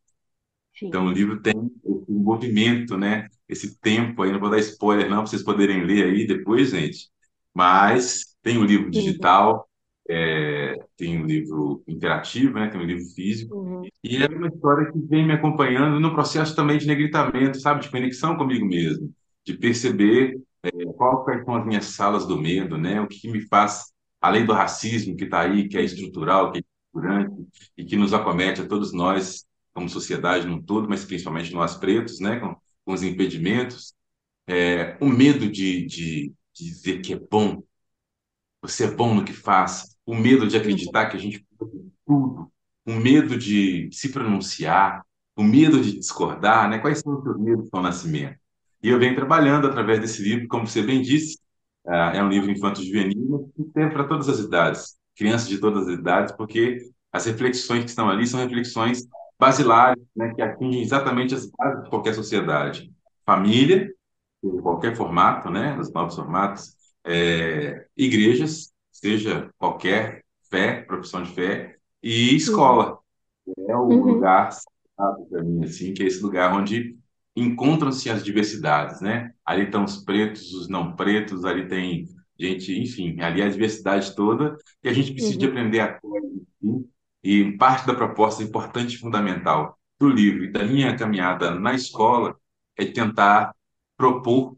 Então, 0.87 1.05
sim, 1.05 1.07
o 1.07 1.11
livro 1.11 1.41
tem 1.41 1.53
esse 1.85 2.11
movimento, 2.11 2.97
né? 2.97 3.27
Esse 3.49 3.79
tempo 3.79 4.23
aí, 4.23 4.31
não 4.31 4.39
vou 4.39 4.49
dar 4.49 4.59
spoiler 4.59 5.09
não, 5.09 5.17
para 5.17 5.27
vocês 5.27 5.43
poderem 5.43 5.83
ler 5.85 6.05
aí 6.05 6.27
depois, 6.27 6.71
gente. 6.71 7.09
Mas 7.53 8.35
tem 8.41 8.57
o 8.57 8.63
livro 8.65 8.89
uhum, 8.91 8.91
digital, 8.91 9.67
é, 10.09 10.75
tem 10.97 11.21
o 11.21 11.25
livro 11.25 11.83
interativo, 11.87 12.53
né? 12.59 12.69
Tem 12.69 12.79
o 12.81 12.85
livro 12.85 13.05
físico. 13.15 13.53
uhum, 13.53 13.89
E 14.03 14.17
é 14.23 14.27
uma 14.27 14.47
história 14.47 14.91
que 14.91 14.99
vem 14.99 15.25
me 15.25 15.33
acompanhando 15.33 15.99
no 15.99 16.13
processo 16.13 16.55
também 16.55 16.77
de 16.77 16.87
negritamento, 16.87 17.59
sabe? 17.59 17.81
De 17.81 17.89
conexão 17.89 18.37
comigo 18.37 18.65
mesmo, 18.65 19.13
de 19.45 19.55
perceber 19.57 20.39
é, 20.65 20.93
quais 20.93 21.43
são 21.45 21.55
as 21.55 21.65
minhas 21.65 21.85
salas 21.85 22.25
do 22.25 22.37
medo, 22.37 22.77
né? 22.77 22.99
O 23.01 23.07
que 23.07 23.29
me 23.29 23.41
faz, 23.47 23.93
além 24.21 24.45
do 24.45 24.53
racismo 24.53 25.15
que 25.15 25.25
está 25.25 25.41
aí, 25.41 25.67
que 25.67 25.77
é 25.77 25.83
estrutural, 25.83 26.51
que 26.51 26.59
é 26.59 26.61
estruturante 26.61 27.47
e 27.77 27.85
que 27.85 27.95
nos 27.95 28.13
acomete 28.13 28.61
a 28.61 28.67
todos 28.67 28.93
nós 28.93 29.45
como 29.73 29.89
sociedade 29.89 30.47
num 30.47 30.61
todo, 30.61 30.87
mas 30.87 31.03
principalmente 31.03 31.53
nós 31.53 31.75
pretos, 31.75 32.19
né? 32.19 32.39
Com, 32.39 32.55
com 32.85 32.93
os 32.93 33.03
impedimentos, 33.03 33.93
é, 34.47 34.97
o 35.01 35.07
medo 35.07 35.49
de, 35.49 35.85
de, 35.85 36.33
de 36.53 36.65
dizer 36.65 37.01
que 37.01 37.13
é 37.13 37.19
bom, 37.19 37.63
você 38.61 38.85
é 38.85 38.91
bom 38.91 39.13
no 39.13 39.25
que 39.25 39.33
faz, 39.33 39.97
o 40.05 40.15
medo 40.15 40.47
de 40.47 40.57
acreditar 40.57 41.07
que 41.07 41.17
a 41.17 41.19
gente 41.19 41.45
pode 41.57 41.91
tudo, 42.05 42.51
o 42.85 42.93
medo 42.93 43.37
de 43.37 43.89
se 43.91 44.09
pronunciar, 44.09 45.03
o 45.35 45.43
medo 45.43 45.81
de 45.81 45.97
discordar, 45.99 46.69
né? 46.69 46.79
Quais 46.79 46.99
são 46.99 47.17
os 47.17 47.23
seus 47.23 47.37
medos 47.39 47.67
ao 47.71 47.81
nascimento? 47.81 48.39
E 48.85 48.89
eu 48.89 48.99
venho 48.99 49.15
trabalhando 49.15 49.65
através 49.65 49.99
desse 49.99 50.21
livro, 50.21 50.47
como 50.47 50.67
você 50.67 50.83
bem 50.83 51.01
disse, 51.01 51.39
ah, 51.87 52.11
é 52.13 52.21
um 52.21 52.29
livro 52.29 52.51
infanto-juvenil 52.51 53.51
que 53.55 53.63
tem 53.73 53.89
para 53.89 54.03
todas 54.03 54.29
as 54.29 54.37
idades, 54.37 54.95
crianças 55.15 55.47
de 55.47 55.57
todas 55.57 55.87
as 55.87 55.97
idades, 55.97 56.35
porque 56.35 56.77
as 57.11 57.25
reflexões 57.25 57.83
que 57.83 57.89
estão 57.89 58.07
ali 58.07 58.27
são 58.27 58.39
reflexões 58.39 59.07
basilares, 59.39 60.03
né, 60.15 60.31
que 60.35 60.41
atingem 60.43 60.83
exatamente 60.83 61.33
as 61.33 61.47
bases 61.47 61.83
de 61.83 61.89
qualquer 61.89 62.13
sociedade. 62.13 62.93
Família, 63.25 63.91
em 64.43 64.61
qualquer 64.61 64.95
formato, 64.95 65.49
né, 65.49 65.75
nos 65.75 65.91
novos 65.91 66.15
formatos, 66.15 66.75
é, 67.03 67.87
igrejas, 67.97 68.71
seja 68.91 69.49
qualquer 69.57 70.23
fé, 70.47 70.83
profissão 70.83 71.23
de 71.23 71.31
fé, 71.33 71.75
e 72.03 72.29
uhum, 72.29 72.35
escola. 72.35 72.99
É 73.67 73.75
o 73.75 73.87
uhum, 73.87 74.03
lugar 74.03 74.51
para 74.95 75.43
mim, 75.43 75.63
assim, 75.63 75.91
que 75.91 76.03
é 76.03 76.05
esse 76.05 76.21
lugar 76.21 76.53
onde 76.53 76.95
encontram-se 77.35 78.09
as 78.09 78.23
diversidades, 78.23 79.01
né? 79.01 79.33
Ali 79.45 79.63
estão 79.65 79.83
os 79.83 79.97
pretos, 79.97 80.53
os 80.53 80.69
não 80.69 80.95
pretos, 80.95 81.43
ali 81.43 81.67
tem 81.67 82.07
gente, 82.39 82.77
enfim, 82.79 83.19
ali 83.21 83.41
é 83.41 83.45
a 83.45 83.49
diversidade 83.49 84.15
toda, 84.15 84.57
e 84.83 84.89
a 84.89 84.93
gente 84.93 85.13
precisa 85.13 85.39
uhum, 85.39 85.47
aprender 85.47 85.79
a 85.79 85.99
coexistir, 85.99 86.85
e 87.23 87.51
parte 87.57 87.87
da 87.87 87.93
proposta 87.93 88.43
importante 88.43 88.95
e 88.95 88.99
fundamental 88.99 89.77
do 89.99 90.09
livro 90.09 90.43
e 90.43 90.51
da 90.51 90.63
minha 90.63 90.95
caminhada 90.95 91.51
na 91.51 91.73
escola 91.73 92.35
é 92.77 92.85
tentar 92.85 93.55
propor, 93.97 94.55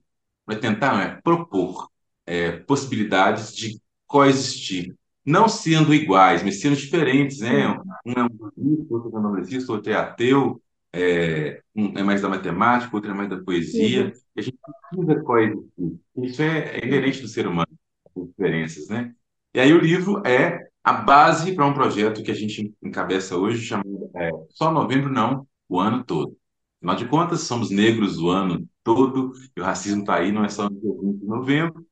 é 0.50 0.56
tentar, 0.56 0.94
não, 0.94 1.02
é 1.02 1.22
propor 1.22 1.90
é, 2.26 2.52
possibilidades 2.52 3.56
de 3.56 3.80
coexistir, 4.06 4.96
não 5.26 5.48
sendo 5.48 5.94
iguais, 5.94 6.42
mas 6.42 6.62
sendo 6.62 6.76
diferentes, 6.76 7.40
né? 7.40 7.70
Um 8.06 8.14
é 8.14 8.24
um 8.24 8.88
outro 8.90 9.12
é 9.14 9.20
um 9.20 9.22
nordestino, 9.22 9.66
outro 9.70 9.92
é 9.92 9.96
ateu, 9.96 10.62
é, 10.94 11.62
um 11.76 11.98
é 11.98 12.04
mais 12.04 12.22
da 12.22 12.30
matemática, 12.30 12.96
outro 12.96 13.12
é 13.12 13.14
mais 13.14 13.30
da 13.30 13.38
poesia, 13.38 14.06
uhum, 14.06 14.12
e 14.36 14.40
a 14.40 14.42
gente 14.42 14.58
precisa 14.90 15.24
coexistir. 15.24 16.00
Isso 16.18 16.42
é, 16.42 16.78
é 16.78 16.80
uhum, 16.82 16.88
inerente 16.88 17.22
do 17.22 17.28
ser 17.28 17.48
humano, 17.48 17.70
as 18.16 18.28
diferenças, 18.28 18.88
né? 18.90 19.14
E 19.54 19.60
aí 19.60 19.74
o 19.74 19.80
livro 19.80 20.22
é 20.26 20.68
a 20.84 20.94
base 20.94 21.54
para 21.54 21.66
um 21.66 21.74
projeto 21.74 22.24
que 22.24 22.32
a 22.32 22.36
gente 22.36 22.74
encabeça 22.82 23.36
hoje, 23.38 23.66
chamado 23.66 24.10
é, 24.16 24.30
Só 24.52 24.72
Novembro 24.72 25.12
Não, 25.12 25.48
o 25.70 25.80
ano 25.80 26.04
todo. 26.04 26.38
Afinal 26.78 26.96
de 26.96 27.08
contas, 27.08 27.42
somos 27.42 27.70
negros 27.72 28.20
o 28.20 28.30
ano 28.30 28.68
todo, 28.84 29.34
e 29.56 29.60
o 29.60 29.64
racismo 29.64 30.02
está 30.02 30.16
aí, 30.18 30.32
não 30.32 30.46
é 30.46 30.50
só 30.50 30.70
no 30.70 30.80
dia 30.80 30.92
20 31.02 31.20
de 31.20 31.26
novembro. 31.26 31.87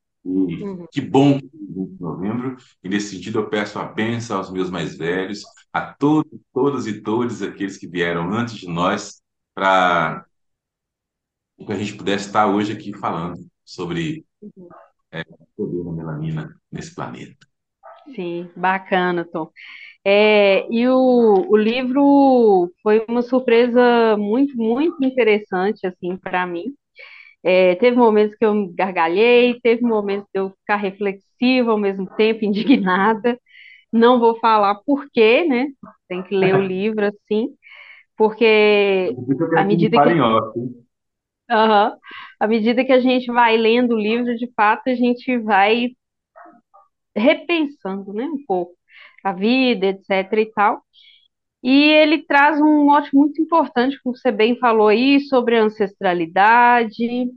E 0.48 0.64
Uhum. 0.64 0.86
que 0.90 1.00
bom 1.00 1.38
que 1.38 1.46
20 1.46 1.96
de 1.96 2.02
novembro. 2.02 2.56
E 2.82 2.88
nesse 2.88 3.14
sentido, 3.14 3.38
eu 3.40 3.48
peço 3.48 3.78
a 3.78 3.84
bênção 3.84 4.38
aos 4.38 4.50
meus 4.50 4.70
mais 4.70 4.96
velhos, 4.96 5.42
a 5.72 5.80
todos, 5.94 6.30
todas 6.52 6.86
e 6.86 7.00
todos 7.02 7.42
aqueles 7.42 7.76
que 7.76 7.86
vieram 7.88 8.30
antes 8.32 8.56
de 8.56 8.66
nós, 8.68 9.22
para 9.54 10.24
que 11.58 11.72
a 11.72 11.76
gente 11.76 11.94
pudesse 11.94 12.26
estar 12.26 12.46
hoje 12.46 12.72
aqui 12.72 12.92
falando 12.92 13.46
sobre 13.64 14.24
Uhum. 14.42 14.68
é, 15.10 15.22
o 15.28 15.46
poder 15.56 15.84
da 15.84 15.92
melanina 15.92 16.60
nesse 16.70 16.94
planeta. 16.94 17.46
Sim, 18.14 18.48
bacana, 18.56 19.24
Tom. 19.24 19.50
É, 20.04 20.66
e 20.72 20.88
o, 20.88 21.46
o 21.50 21.56
livro 21.56 22.72
foi 22.82 23.04
uma 23.08 23.22
surpresa 23.22 24.16
muito, 24.18 24.56
muito 24.56 25.04
interessante, 25.04 25.86
assim, 25.86 26.16
para 26.16 26.46
mim. 26.46 26.74
É, 27.46 27.76
teve 27.76 27.96
momentos 27.96 28.36
que 28.36 28.44
eu 28.44 28.54
me 28.54 28.74
gargalhei, 28.74 29.60
teve 29.62 29.82
momentos 29.82 30.28
de 30.34 30.40
eu 30.40 30.50
ficar 30.50 30.76
reflexiva 30.76 31.70
ao 31.70 31.78
mesmo 31.78 32.06
tempo, 32.16 32.44
indignada. 32.44 33.38
Não 33.92 34.18
vou 34.18 34.38
falar 34.40 34.76
por 34.84 35.06
quê, 35.12 35.44
né? 35.44 35.68
Tem 36.08 36.22
que 36.24 36.34
ler 36.34 36.54
o 36.56 36.60
livro, 36.66 37.06
assim, 37.06 37.48
porque 38.16 39.12
à 39.56 39.62
que 39.62 39.68
medida 39.68 39.96
que, 39.98 40.08
aham, 41.50 41.96
à 42.40 42.46
medida 42.46 42.84
que 42.84 42.92
a 42.92 43.00
gente 43.00 43.26
vai 43.32 43.56
lendo 43.56 43.94
o 43.94 43.98
livro, 43.98 44.36
de 44.36 44.50
fato, 44.54 44.88
a 44.88 44.94
gente 44.94 45.38
vai 45.38 45.90
repensando, 47.14 48.12
né, 48.12 48.24
um 48.24 48.44
pouco 48.46 48.74
a 49.24 49.32
vida, 49.32 49.86
etc 49.86 50.32
e 50.38 50.46
tal. 50.52 50.82
E 51.66 51.90
ele 51.90 52.22
traz 52.22 52.60
um 52.60 52.84
mote 52.84 53.10
muito 53.12 53.42
importante, 53.42 54.00
como 54.00 54.16
você 54.16 54.30
bem 54.30 54.56
falou 54.56 54.86
aí, 54.86 55.18
sobre 55.22 55.58
a 55.58 55.64
ancestralidade, 55.64 57.28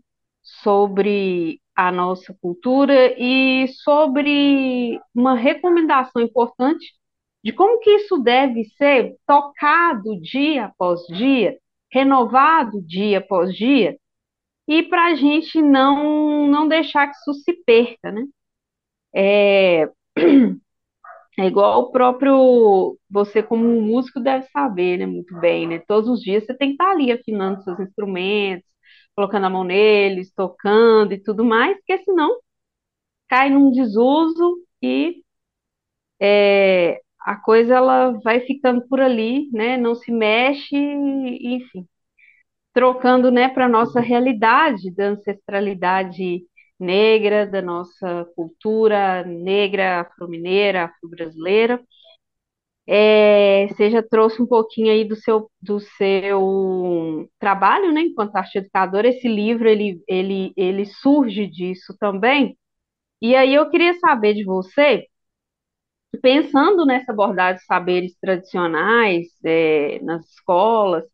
sobre 0.43 1.59
a 1.75 1.91
nossa 1.91 2.37
cultura 2.39 3.15
e 3.17 3.67
sobre 3.69 5.01
uma 5.15 5.33
recomendação 5.33 6.21
importante 6.21 6.93
de 7.43 7.51
como 7.51 7.79
que 7.79 7.89
isso 7.89 8.19
deve 8.19 8.65
ser 8.77 9.15
tocado 9.25 10.21
dia 10.21 10.65
após 10.65 11.01
dia, 11.07 11.57
renovado 11.91 12.83
dia 12.83 13.17
após 13.17 13.55
dia, 13.55 13.97
e 14.67 14.83
para 14.83 15.07
a 15.07 15.15
gente 15.15 15.59
não, 15.59 16.47
não 16.47 16.67
deixar 16.67 17.07
que 17.07 17.17
isso 17.17 17.33
se 17.33 17.53
perca, 17.65 18.11
né? 18.11 18.27
É, 19.15 19.89
é 21.39 21.47
igual 21.47 21.81
o 21.81 21.91
próprio, 21.91 22.97
você 23.09 23.41
como 23.43 23.63
músico 23.81 24.19
deve 24.19 24.45
saber, 24.49 24.97
né, 24.97 25.05
muito 25.05 25.39
bem, 25.39 25.67
né? 25.67 25.79
Todos 25.87 26.09
os 26.09 26.21
dias 26.21 26.45
você 26.45 26.55
tem 26.57 26.69
que 26.69 26.73
estar 26.75 26.91
ali 26.91 27.11
afinando 27.11 27.63
seus 27.63 27.79
instrumentos, 27.79 28.67
colocando 29.15 29.45
a 29.45 29.49
mão 29.49 29.63
neles, 29.63 30.33
tocando 30.33 31.13
e 31.13 31.21
tudo 31.21 31.45
mais, 31.45 31.77
porque 31.77 31.99
senão 32.03 32.37
cai 33.29 33.49
num 33.49 33.71
desuso 33.71 34.57
e 34.81 35.23
é, 36.21 37.01
a 37.21 37.35
coisa 37.37 37.75
ela 37.75 38.11
vai 38.23 38.41
ficando 38.41 38.87
por 38.87 38.99
ali, 39.01 39.49
né? 39.51 39.77
Não 39.77 39.95
se 39.95 40.11
mexe, 40.11 40.75
enfim, 40.75 41.87
trocando, 42.73 43.31
né, 43.31 43.49
para 43.49 43.69
nossa 43.69 43.99
realidade 44.01 44.91
da 44.95 45.07
ancestralidade 45.09 46.43
negra, 46.79 47.45
da 47.47 47.61
nossa 47.61 48.25
cultura 48.35 49.23
negra, 49.25 50.01
afro-mineira, 50.01 50.85
afro-brasileira. 50.85 51.81
É, 52.87 53.67
você 53.67 53.91
já 53.91 54.01
trouxe 54.01 54.41
um 54.41 54.47
pouquinho 54.47 54.91
aí 54.91 55.05
do 55.05 55.15
seu, 55.15 55.49
do 55.61 55.79
seu 55.79 57.29
trabalho, 57.39 57.91
né, 57.93 58.01
enquanto 58.01 58.35
arte 58.35 58.57
educadora. 58.57 59.07
Esse 59.09 59.27
livro, 59.27 59.69
ele, 59.69 60.01
ele, 60.07 60.51
ele 60.57 60.85
surge 60.85 61.45
disso 61.47 61.95
também. 61.99 62.57
E 63.21 63.35
aí 63.35 63.53
eu 63.55 63.69
queria 63.69 63.93
saber 63.99 64.33
de 64.35 64.45
você, 64.45 65.05
pensando 66.21 66.85
nessa 66.85 67.11
abordagem 67.11 67.57
de 67.59 67.65
saberes 67.65 68.15
tradicionais, 68.19 69.27
é, 69.45 69.99
nas 70.01 70.25
escolas, 70.29 71.05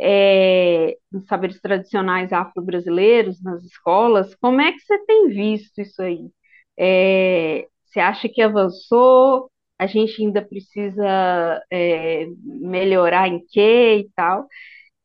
é, 0.00 0.96
nos 1.12 1.26
saberes 1.26 1.60
tradicionais 1.60 2.32
afro-brasileiros 2.32 3.42
nas 3.42 3.62
escolas, 3.64 4.34
como 4.36 4.60
é 4.60 4.72
que 4.72 4.80
você 4.80 4.98
tem 5.04 5.28
visto 5.28 5.80
isso 5.80 6.02
aí? 6.02 6.30
É, 6.78 7.66
você 7.84 8.00
acha 8.00 8.28
que 8.28 8.40
avançou? 8.40 9.50
A 9.78 9.86
gente 9.86 10.22
ainda 10.22 10.42
precisa 10.42 11.62
é, 11.70 12.26
melhorar 12.44 13.28
em 13.28 13.44
quê 13.46 14.06
e 14.06 14.10
tal? 14.14 14.46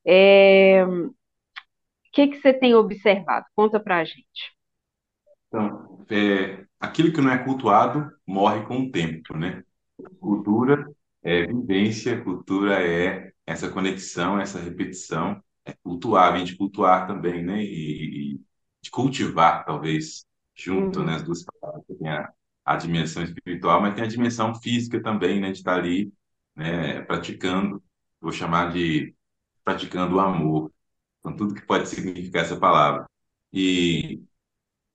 É, 0.05 0.85
o 0.85 1.11
que 2.13 2.27
que 2.27 2.37
você 2.37 2.53
tem 2.53 2.73
observado? 2.75 3.45
Conta 3.55 3.79
pra 3.79 4.03
gente. 4.05 4.55
Então, 5.47 6.05
é, 6.09 6.65
aquilo 6.79 7.11
que 7.11 7.21
não 7.21 7.31
é 7.31 7.43
cultuado 7.43 8.09
morre 8.25 8.63
com 8.65 8.79
o 8.79 8.91
tempo, 8.91 9.35
né? 9.37 9.63
Cultura 10.19 10.85
é 11.25 11.47
vivência, 11.47 12.23
cultura 12.23 12.83
é 12.83 13.33
essa 13.47 13.69
conexão, 13.71 14.39
essa 14.39 14.59
repetição, 14.61 15.43
é 15.65 15.73
cultuar, 15.83 16.33
vem 16.33 16.45
de 16.45 16.57
cultuar 16.57 17.07
também, 17.07 17.43
né? 17.45 17.63
E, 17.63 18.35
e 18.35 18.41
de 18.83 18.91
cultivar, 18.91 19.65
talvez, 19.65 20.25
junto, 20.55 21.03
né? 21.03 21.15
Uhum, 21.15 21.15
As 21.15 21.23
duas 21.23 21.43
palavras. 21.45 21.85
Tem 21.99 22.09
a, 22.09 22.31
a 22.65 22.77
dimensão 22.77 23.23
espiritual, 23.23 23.81
mas 23.81 23.95
tem 23.95 24.03
a 24.05 24.07
dimensão 24.07 24.55
física 24.55 25.01
também, 25.03 25.41
né? 25.41 25.51
De 25.51 25.59
estar 25.59 25.75
ali, 25.79 26.13
né? 26.55 27.01
Praticando, 27.03 27.83
vou 28.21 28.31
chamar 28.33 28.73
de 28.73 29.15
praticando 29.63 30.17
o 30.17 30.19
amor, 30.19 30.71
com 31.23 31.35
tudo 31.35 31.55
que 31.55 31.65
pode 31.65 31.89
significar 31.89 32.43
essa 32.45 32.57
palavra. 32.59 33.07
E 33.53 34.21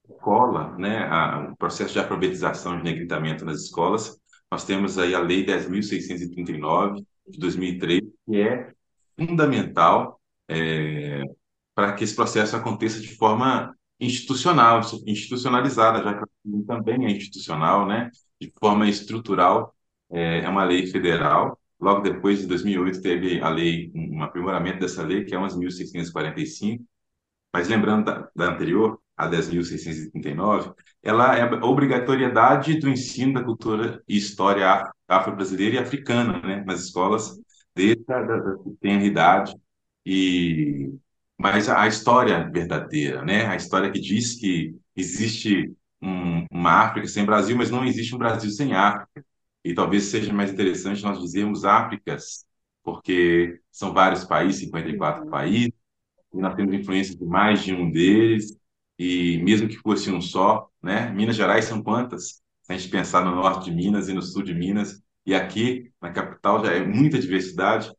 escola, 0.09 0.77
né, 0.79 1.05
a, 1.09 1.51
o 1.53 1.57
processo 1.57 1.93
de 1.93 1.99
alfabetização 2.01 2.79
e 2.79 2.83
negritamento 2.83 3.45
nas 3.45 3.63
escolas, 3.63 4.20
nós 4.51 4.65
temos 4.65 4.99
aí 4.99 5.15
a 5.15 5.21
Lei 5.21 5.45
10.639, 5.45 7.05
de 7.29 7.39
2003, 7.39 8.01
que 8.27 8.41
é 8.41 8.73
fundamental 9.19 10.21
é, 10.49 11.23
para 11.75 11.93
que 11.93 12.03
esse 12.05 12.15
processo 12.15 12.57
aconteça 12.57 13.01
de 13.01 13.17
forma 13.17 13.75
institucional, 14.01 14.81
institucionalizada, 15.07 16.03
já 16.03 16.15
que 16.19 16.63
também 16.67 17.07
é 17.07 17.11
institucional, 17.11 17.87
né, 17.87 18.11
de 18.41 18.53
forma 18.59 18.89
estrutural, 18.89 19.75
é, 20.11 20.41
é 20.41 20.49
uma 20.49 20.65
lei 20.65 20.87
federal. 20.87 21.59
Logo 21.79 22.01
depois, 22.01 22.43
em 22.43 22.49
2008, 22.49 23.01
teve 23.01 23.41
a 23.41 23.49
lei, 23.49 23.93
um 23.95 24.23
aprimoramento 24.23 24.81
dessa 24.81 25.03
lei, 25.03 25.25
que 25.25 25.35
é 25.35 25.39
11.645, 25.39 26.85
mas 27.53 27.69
lembrando 27.69 28.07
da, 28.07 28.31
da 28.35 28.53
anterior, 28.53 29.01
a 29.21 29.29
10.639, 29.29 30.75
ela 31.03 31.37
é 31.37 31.43
a 31.43 31.67
obrigatoriedade 31.67 32.79
do 32.79 32.89
ensino 32.89 33.35
da 33.35 33.45
cultura 33.45 34.03
e 34.09 34.17
história 34.17 34.91
afro-brasileira 35.09 35.77
e 35.77 35.79
africana, 35.79 36.41
né, 36.41 36.65
nas 36.67 36.85
escolas 36.85 37.39
desde 37.75 38.03
a 38.09 38.23
da, 38.23 38.37
da 38.39 38.57
tenra 38.81 39.45
e 40.05 40.93
mas 41.39 41.69
a, 41.71 41.89
história 41.89 42.51
verdadeira, 42.51 43.25
né, 43.25 43.47
a 43.47 43.57
história 43.57 43.91
que 43.91 43.99
diz 43.99 44.35
que 44.39 44.77
existe 44.95 45.73
um, 46.03 46.45
uma 46.51 46.73
África 46.83 47.09
sem 47.09 47.25
Brasil, 47.25 47.57
mas 47.57 47.71
não 47.71 47.85
existe 47.85 48.15
um 48.15 48.19
Brasil 48.19 48.51
sem 48.51 48.75
África. 48.75 49.25
E 49.65 49.75
talvez 49.75 50.05
seja 50.05 50.33
mais 50.35 50.53
interessante 50.53 51.03
nós 51.03 51.19
dizermos 51.19 51.65
Áfricas, 51.65 52.45
porque 52.83 53.59
são 53.71 53.93
vários 53.95 54.25
países, 54.25 54.61
54 54.61 55.25
uhum, 55.25 55.31
países 55.31 55.73
e 56.33 56.39
nós 56.41 56.55
temos 56.55 56.75
influência 56.75 57.17
de 57.17 57.25
mais 57.25 57.63
de 57.63 57.75
um 57.75 57.91
deles, 57.91 58.57
e 59.01 59.39
mesmo 59.43 59.67
que 59.67 59.79
fosse 59.79 60.11
um 60.13 60.21
só, 60.21 60.69
né? 60.83 61.11
Minas 61.11 61.35
Gerais 61.35 61.65
são 61.65 61.83
quantas? 61.83 62.43
Se 62.63 62.73
a 62.73 62.77
gente 62.77 62.91
pensar 62.91 63.25
no 63.25 63.35
norte 63.35 63.71
de 63.71 63.75
Minas 63.75 64.09
e 64.11 64.13
no 64.13 64.21
sul 64.21 64.43
de 64.43 64.55
Minas, 64.55 65.03
e 65.25 65.35
aqui 65.35 65.91
na 66.03 66.13
capital 66.13 66.63
já 66.63 66.73
é 66.75 66.87
muita 66.87 67.19
diversidade, 67.19 67.91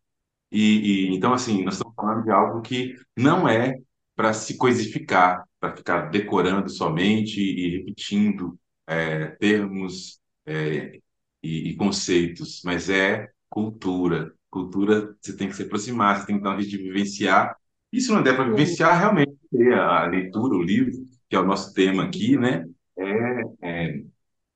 e, 0.51 1.07
e 1.09 1.15
então, 1.15 1.33
assim, 1.33 1.63
nós 1.63 1.75
estamos 1.75 1.95
falando 1.95 2.23
de 2.23 2.29
algo 2.29 2.61
que 2.61 2.95
não 3.17 3.49
é 3.49 3.79
para 4.15 4.31
se 4.33 4.57
coisificar, 4.57 5.43
para 5.59 5.75
ficar 5.75 6.09
decorando 6.11 6.69
somente 6.69 7.41
e 7.41 7.77
repetindo 7.79 8.59
é, 8.85 9.27
termos 9.37 10.19
é, 10.45 10.99
e, 11.41 11.69
e 11.69 11.75
conceitos, 11.77 12.61
mas 12.63 12.89
é 12.91 13.27
cultura. 13.49 14.33
Cultura, 14.51 15.15
você 15.19 15.35
tem 15.35 15.47
que 15.47 15.55
se 15.55 15.63
aproximar, 15.63 16.19
você 16.19 16.27
tem 16.27 16.37
que 16.37 16.43
dar 16.43 16.55
um 16.55 16.61
jeito 16.61 16.77
de 16.77 16.83
vivenciar. 16.83 17.55
E 17.91 17.99
se 17.99 18.11
não 18.11 18.23
der 18.23 18.35
para 18.35 18.49
vivenciar, 18.49 18.99
realmente 18.99 19.37
a 19.73 20.05
leitura, 20.07 20.55
o 20.55 20.63
livro, 20.63 20.93
que 21.29 21.35
é 21.35 21.39
o 21.39 21.45
nosso 21.45 21.73
tema 21.73 22.03
aqui, 22.03 22.37
né? 22.37 22.65
É, 22.97 23.41
é, 23.61 24.03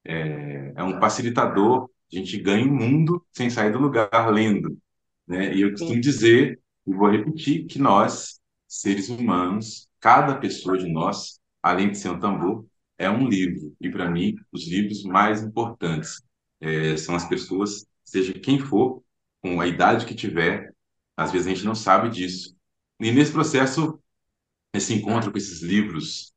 é 0.06 0.74
é 0.76 0.84
um 0.84 1.00
facilitador. 1.00 1.89
A 2.12 2.15
gente 2.15 2.38
ganha 2.38 2.65
o 2.65 2.69
um 2.69 2.76
mundo 2.76 3.26
sem 3.32 3.50
sair 3.50 3.71
do 3.71 3.80
lugar 3.80 4.30
lendo 4.32 4.78
né? 5.28 5.56
E 5.56 5.62
eu 5.62 5.71
costumo 5.71 6.00
dizer, 6.00 6.60
e 6.86 6.93
vou 6.93 7.10
repetir, 7.10 7.65
que 7.65 7.80
nós, 7.80 8.39
seres 8.67 9.10
humanos, 9.10 9.88
cada 10.00 10.36
pessoa 10.36 10.78
de 10.78 10.88
nós, 10.88 11.39
além 11.62 11.91
de 11.91 11.98
ser 11.98 12.10
um 12.10 12.19
tambor, 12.19 12.65
é 12.98 13.10
um 13.10 13.28
livro. 13.28 13.76
E 13.82 13.89
para 13.89 14.10
mim, 14.10 14.36
os 14.52 14.67
livros 14.67 15.04
mais 15.04 15.41
importantes 15.41 16.21
é, 16.62 16.95
são 16.98 17.15
as 17.15 17.28
pessoas, 17.28 17.86
seja 18.04 18.34
quem 18.34 18.60
for, 18.60 19.04
com 19.41 19.60
a 19.60 19.67
idade 19.67 20.06
que 20.06 20.15
tiver, 20.15 20.71
às 21.17 21.32
vezes 21.32 21.48
a 21.48 21.50
gente 21.52 21.65
não 21.65 21.76
sabe 21.76 22.10
disso, 22.10 22.54
E 22.99 23.12
nesse 23.12 23.31
processo, 23.31 23.99
esse 24.73 24.93
encontro 24.93 25.31
com 25.31 25.38
esses 25.38 25.62
livros, 25.62 26.34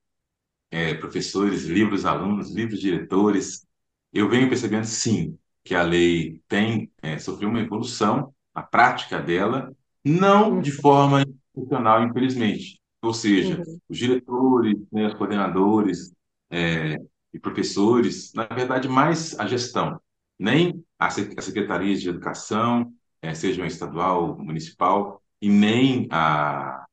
é, 0.71 0.95
professores, 0.95 1.65
livros 1.65 2.05
alunos, 2.07 2.51
livros 2.53 2.81
diretores, 2.81 3.67
eu 4.13 4.29
venho 4.29 4.49
percebendo, 4.49 4.87
sim, 4.87 5.39
que 5.65 5.75
a 5.75 5.83
lei 5.83 6.43
tem 6.49 6.93
é, 7.03 7.19
sofreu 7.19 7.49
uma 7.51 7.61
evolução, 7.61 8.35
a 8.55 8.63
prática 8.63 9.21
dela, 9.21 9.75
não 10.05 10.61
de 10.61 10.73
forma 10.73 11.23
institucional, 11.23 12.03
infelizmente. 12.05 12.81
Ou 13.03 13.15
seja, 13.15 13.63
Uhum. 13.63 13.81
os 13.89 13.99
diretores, 13.99 14.77
né, 14.93 15.07
os 15.07 15.15
coordenadores 15.15 16.13
é, 16.51 16.97
e 17.33 17.39
professores, 17.39 18.33
na 18.35 18.45
verdade, 18.45 18.89
mais 18.89 19.39
a 19.39 19.47
gestão, 19.47 20.01
nem 20.39 20.85
a 20.99 21.11
se- 21.11 21.35
as 21.37 21.45
secretarias 21.45 22.01
de 22.01 22.09
educação, 22.09 22.93
é, 23.23 23.35
sejam 23.35 23.67
estadual, 23.67 24.37
municipal, 24.39 25.23
e 25.41 25.49
nem 25.49 26.07
a 26.11 26.85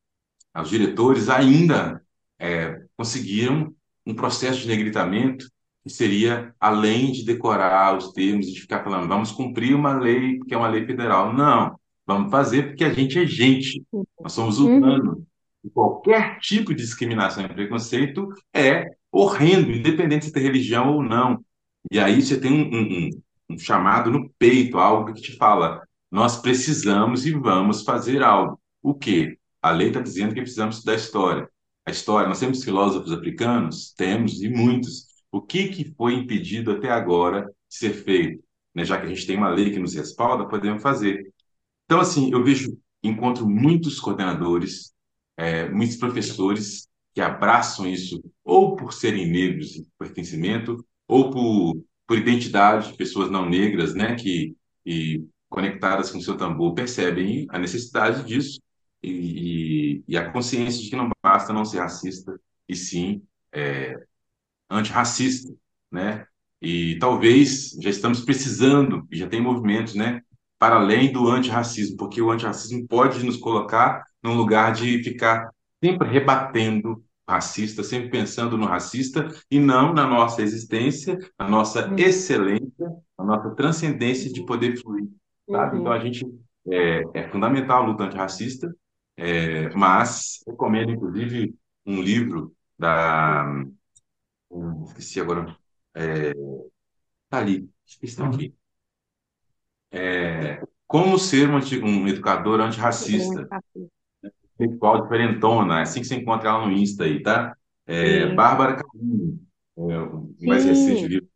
os 0.58 0.70
diretores 0.70 1.28
ainda 1.30 2.02
é, 2.40 2.82
conseguiram 2.98 3.74
um 4.06 4.14
processo 4.14 4.62
de 4.62 4.68
negritamento 4.68 5.50
que 5.84 5.90
seria 5.90 6.54
além 6.60 7.12
de 7.12 7.26
decorar 7.26 7.98
os 7.98 8.12
termos 8.14 8.48
e 8.48 8.54
de 8.54 8.62
ficar 8.62 8.84
falando, 8.84 9.08
vamos 9.08 9.32
cumprir 9.32 9.76
uma 9.76 9.94
lei 9.94 10.40
que 10.48 10.54
é 10.54 10.58
uma 10.58 10.70
lei 10.70 10.86
federal. 10.86 11.34
Não, 11.34 11.78
vamos 12.08 12.32
fazer 12.32 12.68
porque 12.68 12.84
a 12.84 12.94
gente 12.94 13.20
é 13.20 13.26
gente, 13.26 13.84
nós 14.20 14.32
somos 14.34 14.58
Uhum. 14.60 14.78
humanos. 14.78 15.24
E 15.64 15.70
qualquer 15.70 16.40
tipo 16.40 16.74
de 16.74 16.84
discriminação 16.84 17.44
e 17.44 17.50
preconceito 17.50 18.30
é 18.54 18.86
horrendo, 19.12 19.72
independente 19.72 20.26
se 20.26 20.32
tem 20.32 20.44
religião 20.44 20.94
ou 20.94 21.04
não. 21.04 21.44
E 21.92 22.00
aí 22.00 22.22
você 22.22 22.40
tem 22.40 22.52
um, 22.52 23.08
um 23.08 23.10
um 23.48 23.60
chamado 23.60 24.10
no 24.10 24.28
peito, 24.40 24.80
algo 24.80 25.14
que 25.14 25.22
te 25.22 25.38
fala, 25.38 25.85
nós 26.16 26.38
precisamos 26.38 27.26
e 27.26 27.34
vamos 27.34 27.84
fazer 27.84 28.24
algo. 28.24 28.58
O 28.82 28.94
quê? 28.94 29.38
A 29.62 29.70
lei 29.70 29.90
está 29.90 30.00
dizendo 30.00 30.34
que 30.34 30.40
precisamos 30.40 30.78
estudar 30.78 30.96
história. 30.96 31.50
A 31.86 31.92
história, 31.92 32.30
nós 32.30 32.40
temos 32.40 32.64
filósofos 32.64 33.12
africanos? 33.12 33.94
Temos, 33.98 34.42
e 34.42 34.48
muitos. 34.48 35.08
O 35.30 35.42
que, 35.42 35.68
que 35.68 35.94
foi 35.98 36.14
impedido 36.14 36.72
até 36.72 36.90
agora 36.90 37.42
de 37.68 37.76
ser 37.76 37.94
feito? 37.94 38.42
Né, 38.74 38.86
já 38.86 38.98
que 38.98 39.06
a 39.06 39.10
gente 39.10 39.28
tem 39.28 39.36
uma 39.36 39.50
lei 39.50 39.72
que 39.72 39.78
nos 39.78 39.94
respalda, 39.94 40.48
podemos 40.48 40.82
fazer. 40.82 41.34
Então, 41.84 42.00
assim, 42.00 42.32
eu 42.32 42.42
vejo, 42.42 42.78
encontro 43.04 43.46
muitos 43.46 44.00
coordenadores, 44.00 44.94
é, 45.36 45.68
muitos 45.68 45.98
professores 45.98 46.88
que 47.14 47.20
abraçam 47.20 47.86
isso, 47.86 48.24
ou 48.42 48.78
por 48.78 48.94
serem 48.94 49.30
negros 49.30 49.72
de 49.72 49.86
pertencimento, 50.00 50.78
ou 51.10 51.30
por, 51.30 51.84
por 52.08 52.18
identidade, 52.18 52.96
pessoas 52.96 53.30
não 53.30 53.50
negras, 53.50 53.94
né, 53.94 54.16
que 54.16 54.56
e 54.86 55.26
conectadas 55.50 56.12
com 56.12 56.18
o 56.18 56.22
seu 56.22 56.38
tambor 56.38 56.74
percebem 56.74 57.46
a 57.50 57.60
necessidade 57.60 58.24
disso 58.26 58.60
e, 59.02 60.00
e, 60.00 60.04
e 60.08 60.18
a 60.18 60.32
consciência 60.32 60.82
de 60.84 60.90
que 60.90 60.96
não 60.96 61.10
basta 61.24 61.54
não 61.54 61.66
ser 61.66 61.80
racista, 61.80 62.40
e 62.68 62.76
sim 62.76 63.22
é, 63.54 63.96
antirracista, 64.70 65.54
né? 65.92 66.26
E 66.62 66.98
talvez 67.00 67.72
já 67.82 67.90
estamos 67.90 68.22
precisando, 68.22 69.08
e 69.12 69.18
já 69.18 69.28
tem 69.28 69.42
movimentos, 69.42 69.94
né, 69.94 70.22
para 70.58 70.78
além 70.78 71.12
do 71.12 71.28
antirracismo, 71.30 71.98
porque 71.98 72.22
o 72.22 72.32
antirracismo 72.32 72.88
pode 72.88 73.24
nos 73.24 73.38
colocar 73.38 74.04
num 74.24 74.34
lugar 74.36 74.72
de 74.74 75.04
ficar 75.04 75.50
sempre 75.84 76.08
rebatendo 76.10 77.04
racista, 77.28 77.84
sempre 77.84 78.10
pensando 78.10 78.58
no 78.58 78.66
racista 78.66 79.28
e 79.50 79.60
não 79.60 79.94
na 79.94 80.08
nossa 80.08 80.42
existência, 80.42 81.18
na 81.38 81.48
nossa 81.48 81.88
Uhum. 81.88 81.96
excelência, 81.98 82.88
na 83.18 83.26
nossa 83.26 83.50
transcendência 83.56 84.32
de 84.32 84.46
poder 84.46 84.74
sabe? 85.56 85.78
Então 85.80 85.92
a 85.92 86.00
Uhum. 86.00 86.04
gente 86.04 86.26
é, 86.72 87.04
é 87.22 87.30
fundamental 87.30 87.84
a 87.84 87.86
luta 87.88 88.04
antirracista, 88.04 88.74
é, 89.18 89.70
mas 89.76 90.42
recomendo 90.48 90.92
inclusive 90.92 91.56
um 91.86 92.02
livro 92.02 92.56
da 92.78 93.46
Hum, 94.52 94.84
esqueci 94.86 95.20
agora. 95.22 95.58
É, 95.96 96.34
tá 97.30 97.38
ali. 97.40 97.70
Estão 98.02 98.28
aqui. 98.28 98.56
É, 99.92 100.62
como 100.88 101.18
ser 101.20 101.50
um, 101.50 101.58
um 101.86 102.08
educador 102.08 102.60
antirracista? 102.62 103.50
Pessoal 104.58 105.02
diferentona. 105.04 105.80
É 105.80 105.82
assim 105.84 106.02
que 106.02 106.08
você 106.08 106.16
encontra 106.16 106.50
ela 106.50 106.66
no 106.66 106.72
Insta 106.72 107.04
aí, 107.04 107.22
tá? 107.22 107.56
É, 107.86 108.28
Bárbara 108.34 108.78
Caminho. 108.78 109.40
É, 109.78 109.82
o 110.00 110.34
mais 110.40 110.66
recente 110.66 111.08
livro. 111.08 111.28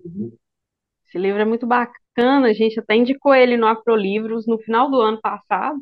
Esse 1.06 1.18
livro 1.18 1.42
é 1.42 1.46
muito 1.46 1.68
bacana. 1.68 2.00
A 2.22 2.54
gente 2.54 2.80
até 2.80 2.96
indicou 2.96 3.34
ele 3.34 3.58
no 3.58 3.68
Afrolivros 3.68 4.46
no 4.48 4.60
final 4.60 4.90
do 4.90 5.00
ano 5.02 5.20
passado. 5.22 5.80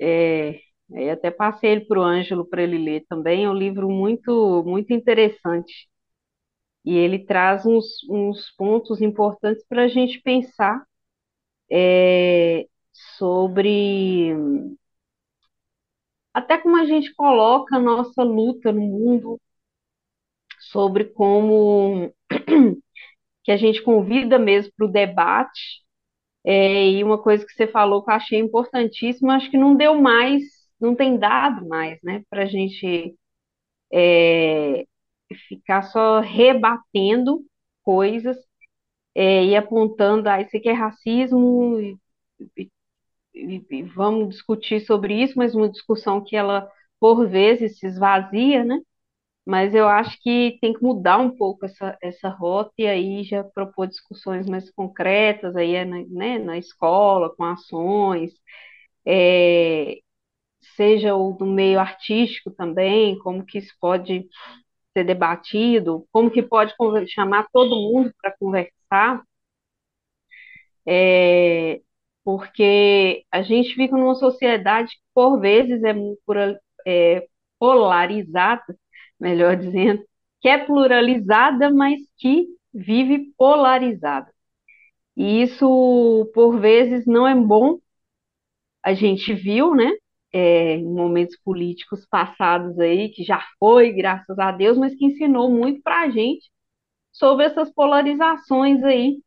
É, 0.00 0.60
aí 0.94 1.10
até 1.10 1.30
passei 1.30 1.70
ele 1.70 1.84
para 1.86 2.00
o 2.00 2.02
Ângelo 2.02 2.46
para 2.48 2.62
ele 2.62 2.78
ler 2.78 3.04
também. 3.08 3.44
É 3.44 3.50
um 3.50 3.54
livro 3.54 3.88
muito, 3.90 4.62
muito 4.66 4.92
interessante. 4.92 5.88
E 6.84 6.96
ele 6.96 7.18
traz 7.24 7.66
uns, 7.66 7.86
uns 8.10 8.50
pontos 8.56 9.00
importantes 9.02 9.64
para 9.68 9.84
a 9.84 9.88
gente 9.88 10.20
pensar 10.22 10.84
é, 11.70 12.66
sobre 13.18 14.34
até 16.32 16.58
como 16.58 16.76
a 16.76 16.84
gente 16.84 17.12
coloca 17.14 17.74
a 17.76 17.80
nossa 17.80 18.22
luta 18.22 18.70
no 18.72 18.80
mundo, 18.82 19.40
sobre 20.70 21.04
como 21.04 22.12
que 23.44 23.52
a 23.52 23.56
gente 23.58 23.82
convida 23.82 24.38
mesmo 24.38 24.72
para 24.76 24.86
o 24.86 24.90
debate. 24.92 25.82
É, 26.44 26.90
e 26.90 27.04
uma 27.04 27.18
coisa 27.22 27.44
que 27.46 27.52
você 27.54 27.66
falou 27.66 28.04
que 28.04 28.10
eu 28.10 28.14
achei 28.16 28.38
importantíssima, 28.40 29.36
acho 29.36 29.50
que 29.50 29.58
não 29.58 29.76
deu 29.76 30.00
mais, 30.00 30.42
não 30.80 30.94
tem 30.94 31.18
dado 31.18 31.66
mais, 31.68 31.98
né, 32.02 32.22
para 32.30 32.42
a 32.44 32.46
gente 32.46 33.16
é, 33.92 34.84
ficar 35.48 35.82
só 35.82 36.20
rebatendo 36.20 37.44
coisas 37.82 38.36
é, 39.14 39.44
e 39.46 39.56
apontando, 39.56 40.28
ah, 40.28 40.40
isso 40.42 40.56
aqui 40.56 40.68
é 40.70 40.72
racismo, 40.72 41.80
e, 41.80 41.98
e- 43.34 43.64
e- 43.70 43.82
vamos 43.82 44.30
discutir 44.30 44.80
sobre 44.80 45.22
isso, 45.22 45.34
mas 45.36 45.54
uma 45.54 45.68
discussão 45.68 46.22
que 46.22 46.36
ela, 46.36 46.70
por 47.00 47.28
vezes, 47.28 47.78
se 47.78 47.86
esvazia, 47.86 48.64
né? 48.64 48.78
Mas 49.46 49.74
eu 49.74 49.86
acho 49.88 50.18
que 50.22 50.58
tem 50.60 50.72
que 50.72 50.82
mudar 50.82 51.18
um 51.18 51.36
pouco 51.36 51.66
essa, 51.66 51.96
essa 52.02 52.28
rota 52.30 52.72
e 52.78 52.86
aí 52.86 53.24
já 53.24 53.44
propor 53.44 53.86
discussões 53.86 54.46
mais 54.48 54.70
concretas, 54.72 55.54
aí 55.56 55.84
na, 55.84 55.98
né, 56.08 56.38
na 56.38 56.56
escola, 56.58 57.34
com 57.36 57.44
ações, 57.44 58.32
é, 59.06 59.98
seja 60.76 61.14
o 61.16 61.32
do 61.32 61.46
meio 61.46 61.80
artístico 61.80 62.50
também, 62.50 63.18
como 63.20 63.44
que 63.46 63.58
isso 63.58 63.74
pode 63.80 64.28
ser 64.96 65.04
debatido, 65.04 66.06
como 66.12 66.30
que 66.30 66.42
pode 66.42 66.74
chamar 67.08 67.46
todo 67.52 67.76
mundo 67.76 68.12
para 68.22 68.36
conversar, 68.38 69.22
é, 70.86 71.80
porque 72.24 73.24
a 73.30 73.42
gente 73.42 73.74
vive 73.76 73.92
numa 73.92 74.14
sociedade 74.14 74.90
que, 74.92 75.02
por 75.14 75.40
vezes, 75.40 75.82
é, 75.84 75.94
é, 76.86 77.26
polarizada, 77.58 78.62
melhor 79.24 79.56
dizendo, 79.56 80.04
que 80.40 80.48
é 80.48 80.58
pluralizada, 80.58 81.70
mas 81.72 82.00
que 82.18 82.46
vive 82.72 83.32
polarizada. 83.38 84.30
E 85.16 85.42
isso, 85.42 86.30
por 86.34 86.60
vezes, 86.60 87.06
não 87.06 87.26
é 87.26 87.34
bom. 87.34 87.78
A 88.84 88.94
gente 88.94 89.32
viu, 89.34 89.74
né, 89.74 89.90
é, 90.32 90.76
em 90.76 90.84
momentos 90.84 91.36
políticos 91.44 92.06
passados 92.10 92.78
aí, 92.78 93.08
que 93.10 93.22
já 93.24 93.42
foi, 93.58 93.92
graças 93.92 94.38
a 94.38 94.52
Deus, 94.52 94.76
mas 94.78 94.94
que 94.94 95.06
ensinou 95.06 95.50
muito 95.50 95.82
para 95.82 96.02
a 96.02 96.10
gente 96.10 96.50
sobre 97.12 97.46
essas 97.46 97.72
polarizações 97.72 98.82
aí 98.84 99.18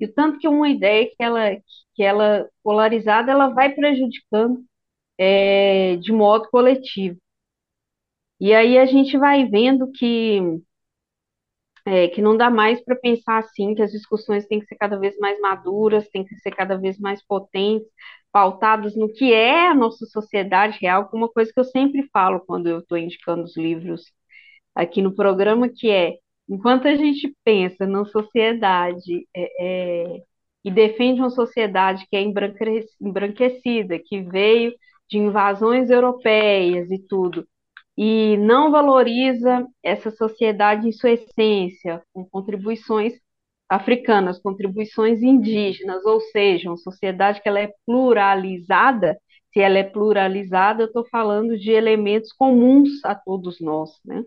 e 0.00 0.06
o 0.06 0.14
tanto 0.14 0.38
que 0.38 0.48
uma 0.48 0.68
ideia 0.68 1.06
que 1.08 1.22
ela, 1.22 1.50
que 1.94 2.02
ela 2.02 2.48
polarizada, 2.64 3.32
ela 3.32 3.48
vai 3.50 3.74
prejudicando 3.74 4.64
é, 5.18 5.96
de 5.96 6.12
modo 6.12 6.48
coletivo. 6.50 7.18
E 8.40 8.52
aí 8.54 8.76
a 8.78 8.86
gente 8.86 9.16
vai 9.18 9.46
vendo 9.46 9.90
que, 9.92 10.40
é, 11.86 12.08
que 12.08 12.20
não 12.22 12.36
dá 12.36 12.50
mais 12.50 12.82
para 12.84 12.96
pensar 12.96 13.38
assim, 13.38 13.74
que 13.74 13.82
as 13.82 13.90
discussões 13.92 14.46
têm 14.46 14.60
que 14.60 14.66
ser 14.66 14.76
cada 14.76 14.98
vez 14.98 15.16
mais 15.18 15.40
maduras, 15.40 16.08
têm 16.10 16.24
que 16.24 16.34
ser 16.36 16.50
cada 16.52 16.76
vez 16.76 16.98
mais 16.98 17.24
potentes, 17.26 17.88
pautadas 18.32 18.94
no 18.96 19.12
que 19.12 19.32
é 19.32 19.68
a 19.68 19.74
nossa 19.74 20.06
sociedade 20.06 20.78
real, 20.80 21.08
que 21.08 21.16
é 21.16 21.18
uma 21.18 21.28
coisa 21.28 21.52
que 21.52 21.58
eu 21.60 21.64
sempre 21.64 22.08
falo 22.12 22.40
quando 22.46 22.68
eu 22.68 22.80
estou 22.80 22.98
indicando 22.98 23.44
os 23.44 23.56
livros 23.56 24.04
aqui 24.74 25.02
no 25.02 25.14
programa, 25.14 25.68
que 25.68 25.90
é, 25.90 26.16
enquanto 26.48 26.88
a 26.88 26.96
gente 26.96 27.34
pensa 27.44 27.86
na 27.86 28.04
sociedade 28.06 29.28
é, 29.36 30.14
é, 30.16 30.22
e 30.64 30.70
defende 30.70 31.20
uma 31.20 31.30
sociedade 31.30 32.06
que 32.10 32.16
é 32.16 32.22
embranque- 32.22 32.86
embranquecida, 33.00 33.98
que 33.98 34.22
veio 34.22 34.74
de 35.10 35.18
invasões 35.18 35.90
europeias 35.90 36.90
e 36.90 36.98
tudo, 37.08 37.46
e 37.96 38.36
não 38.38 38.70
valoriza 38.70 39.66
essa 39.82 40.10
sociedade 40.10 40.88
em 40.88 40.92
sua 40.92 41.10
essência, 41.12 42.02
com 42.12 42.24
contribuições 42.24 43.14
africanas, 43.68 44.40
contribuições 44.40 45.22
indígenas, 45.22 46.04
ou 46.04 46.20
seja, 46.20 46.68
uma 46.70 46.76
sociedade 46.76 47.40
que 47.40 47.48
ela 47.48 47.60
é 47.60 47.72
pluralizada, 47.86 49.16
se 49.52 49.60
ela 49.60 49.78
é 49.78 49.84
pluralizada, 49.84 50.82
eu 50.82 50.86
estou 50.86 51.06
falando 51.08 51.58
de 51.58 51.70
elementos 51.70 52.32
comuns 52.32 53.04
a 53.04 53.14
todos 53.14 53.60
nós, 53.60 53.90
né? 54.04 54.24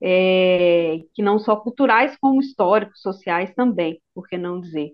É, 0.00 1.00
que 1.14 1.22
não 1.22 1.38
só 1.40 1.56
culturais, 1.56 2.16
como 2.20 2.40
históricos, 2.40 3.00
sociais 3.00 3.52
também, 3.54 4.00
por 4.14 4.28
que 4.28 4.38
não 4.38 4.60
dizer? 4.60 4.92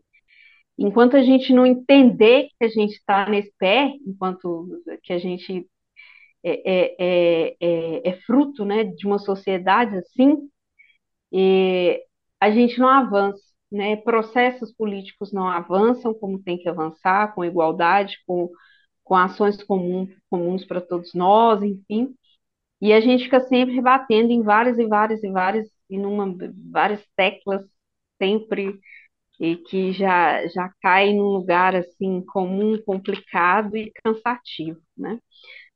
Enquanto 0.79 1.17
a 1.17 1.23
gente 1.23 1.53
não 1.53 1.67
entender 1.67 2.49
que 2.59 2.65
a 2.65 2.69
gente 2.69 2.95
está 2.95 3.29
nesse 3.29 3.53
pé, 3.59 3.93
enquanto 4.07 4.69
que 5.03 5.13
a 5.13 5.19
gente 5.19 5.67
é, 6.45 6.97
é, 7.01 7.57
é, 7.61 8.09
é 8.11 8.21
fruto 8.23 8.65
né, 8.65 8.85
de 8.85 9.07
uma 9.07 9.19
sociedade 9.19 9.97
assim, 9.97 10.49
a 12.41 12.51
gente 12.51 12.79
não 12.79 12.89
avança. 12.89 13.43
Né? 13.73 13.97
Processos 13.97 14.73
políticos 14.73 15.33
não 15.33 15.49
avançam 15.49 16.15
como 16.15 16.43
tem 16.43 16.59
que 16.59 16.69
avançar, 16.69 17.35
com 17.35 17.45
igualdade, 17.45 18.19
com, 18.27 18.51
com 19.03 19.15
ações 19.17 19.63
comum, 19.65 20.09
comuns 20.31 20.65
para 20.65 20.81
todos 20.81 21.15
nós, 21.15 21.63
enfim. 21.63 22.15
E 22.81 22.93
a 22.93 23.01
gente 23.01 23.25
fica 23.25 23.41
sempre 23.41 23.75
rebatendo 23.75 24.33
em 24.33 24.43
várias 24.43 24.79
e 24.79 24.87
várias 24.87 25.23
e 25.25 25.31
várias, 25.31 25.69
e 25.91 25.99
numa, 25.99 26.35
várias 26.73 27.05
teclas, 27.17 27.63
sempre 28.23 28.79
e 29.41 29.57
que 29.57 29.93
já, 29.93 30.47
já 30.49 30.71
cai 30.83 31.13
num 31.15 31.25
lugar 31.25 31.75
assim 31.77 32.25
comum, 32.27 32.81
complicado 32.85 33.77
e 33.77 33.93
cansativo, 34.05 34.81
né? 34.97 35.19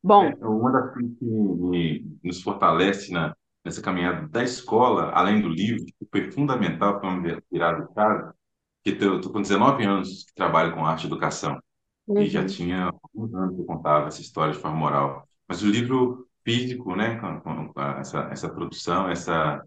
Bom, 0.02 0.24
é, 0.24 0.46
uma 0.46 0.70
das 0.70 0.92
coisas 0.92 1.18
que 1.18 2.18
nos 2.22 2.42
fortalece 2.42 3.12
na, 3.12 3.34
nessa 3.64 3.82
caminhada 3.82 4.28
da 4.28 4.42
escola, 4.42 5.10
além 5.12 5.40
do 5.40 5.48
livro, 5.48 5.84
que 5.84 6.06
foi 6.10 6.30
fundamental 6.30 7.00
para 7.00 7.10
uma 7.10 7.40
virada 7.50 7.84
de 7.84 7.94
casa, 7.94 8.34
que 8.82 8.96
eu 9.00 9.16
estou 9.16 9.32
com 9.32 9.42
19 9.42 9.84
anos 9.84 10.24
que 10.24 10.34
trabalho 10.34 10.74
com 10.74 10.86
arte 10.86 11.04
e 11.04 11.06
educação, 11.06 11.60
uhum. 12.06 12.20
e 12.20 12.28
já 12.28 12.44
tinha 12.44 12.90
alguns 13.02 13.34
anos 13.34 13.56
que 13.56 13.62
eu 13.62 13.66
contava 13.66 14.08
essa 14.08 14.20
história 14.20 14.54
de 14.54 14.60
forma 14.60 14.76
moral. 14.76 15.28
Mas 15.46 15.62
o 15.62 15.66
livro 15.66 16.28
físico, 16.44 16.94
né, 16.94 17.16
com, 17.16 17.40
com, 17.40 17.72
com 17.72 17.80
essa, 17.80 18.20
essa 18.30 18.48
produção, 18.48 19.08
essa, 19.08 19.62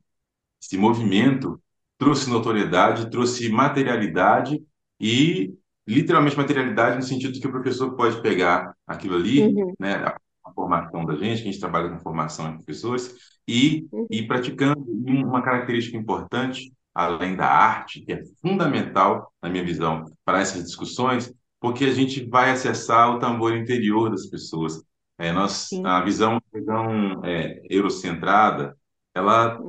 esse 0.62 0.78
movimento, 0.78 1.62
trouxe 1.98 2.30
notoriedade, 2.30 3.10
trouxe 3.12 3.50
materialidade 3.50 4.64
e 5.00 5.54
literalmente 5.88 6.38
materialidade 6.38 6.98
no 6.98 7.04
sentido 7.04 7.40
que 7.40 7.48
o 7.48 7.52
professor 7.52 7.96
pode 7.96 8.22
pegar 8.22 8.74
aquilo 8.86 9.16
ali, 9.16 9.42
uhum. 9.42 9.74
né, 9.80 9.96
a, 9.96 10.16
a, 10.46 10.54
formação 10.54 11.06
da 11.06 11.16
gente, 11.16 11.42
que 11.42 11.50
a 11.50 11.52
gente 11.52 11.60
trabalha 11.60 11.90
com 11.90 12.00
formação 12.00 12.50
em 12.50 12.56
professores, 12.56 13.16
e 13.48 13.88
uhum. 13.92 14.08
ir 14.10 14.28
praticando 14.28 14.80
uma 14.88 15.42
característica 15.42 15.98
importante, 15.98 16.72
além 16.94 17.36
da 17.36 17.48
arte, 17.48 18.02
que 18.02 18.14
é 18.14 18.22
fundamental, 18.42 19.32
na 19.42 19.50
minha 19.50 19.64
visão, 19.64 20.06
para 20.24 20.40
essas 20.40 20.64
discussões, 20.64 21.34
porque 21.60 21.86
a 21.86 21.94
gente 21.94 22.28
vai 22.28 22.52
acessar 22.52 23.16
o 23.16 23.20
tambor 23.20 23.56
interior 23.56 24.10
das 24.10 24.26
pessoas. 24.26 24.84
É, 25.18 25.32
nós, 25.32 25.70
a 25.86 26.02
visão, 26.02 26.42
visão 26.52 27.24
é, 27.24 27.62
eurocentrada, 27.70 28.76
ela 29.14 29.60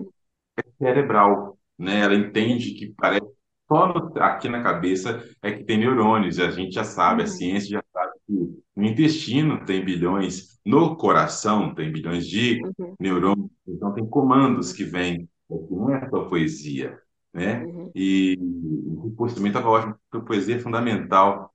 é 0.57 0.62
cerebral, 0.79 1.59
né? 1.79 2.01
Ela 2.01 2.14
entende 2.14 2.72
que 2.72 2.94
parece 2.96 3.27
só 3.72 3.88
no, 3.88 4.22
aqui 4.22 4.48
na 4.48 4.62
cabeça 4.62 5.24
é 5.40 5.52
que 5.52 5.64
tem 5.64 5.78
neurônios, 5.78 6.37
e 6.37 6.42
a 6.42 6.50
gente 6.50 6.74
já 6.74 6.85
sabe, 6.85 7.22
a 7.22 7.24
uhum. 7.24 7.30
ciência 7.30 7.70
já 7.70 7.85
sabe 7.90 8.12
que 8.26 8.62
no 8.76 8.85
intestino 8.85 9.64
tem 9.64 9.82
bilhões, 9.82 10.61
no 10.64 10.94
coração 10.96 11.74
tem 11.74 11.90
bilhões 11.90 12.26
de 12.26 12.62
uhum. 12.62 12.94
neurônios, 13.00 13.50
então 13.66 13.94
tem 13.94 14.06
comandos 14.06 14.72
que 14.72 14.85
vêm, 14.85 15.28
não 15.48 15.94
é 15.94 16.08
só 16.11 16.24
poesia, 16.28 17.00
né? 17.32 17.64
Uhum. 17.64 17.90
E 17.94 18.37
o 18.38 19.14
curso 19.16 19.37
também 19.37 19.50
estava 19.50 19.70
ótimo, 19.70 19.96
porque 20.11 20.24
a 20.24 20.28
poesia 20.28 20.56
é 20.56 20.61
fundamental 20.61 21.52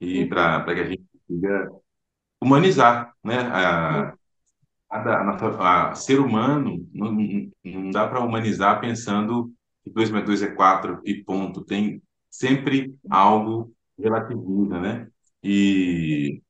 e 0.00 0.22
uhum. 0.22 0.28
para 0.28 0.64
que 0.64 0.80
a 0.80 0.86
gente 0.86 1.02
consiga 1.26 1.70
humanizar, 2.40 3.12
né? 3.24 3.40
A, 3.40 4.10
uhum 4.10 4.26
a, 4.88 5.90
a, 5.90 5.94
ser 5.94 6.20
humano 6.20 6.86
não, 6.92 7.12
não 7.64 7.90
dá 7.90 8.06
para 8.06 8.20
humanizar 8.20 8.80
pensando 8.80 9.52
que 9.86 9.90
2 9.90 10.10
mais 10.10 10.24
2 10.26 10.42
é 10.42 10.48
4 10.48 11.00
e 11.04 11.22
ponto. 11.22 11.64
Tem 11.64 12.02
sempre 12.28 12.92
algo 13.08 13.72
relativiza, 13.96 14.80
né? 14.80 15.08
E 15.42 16.42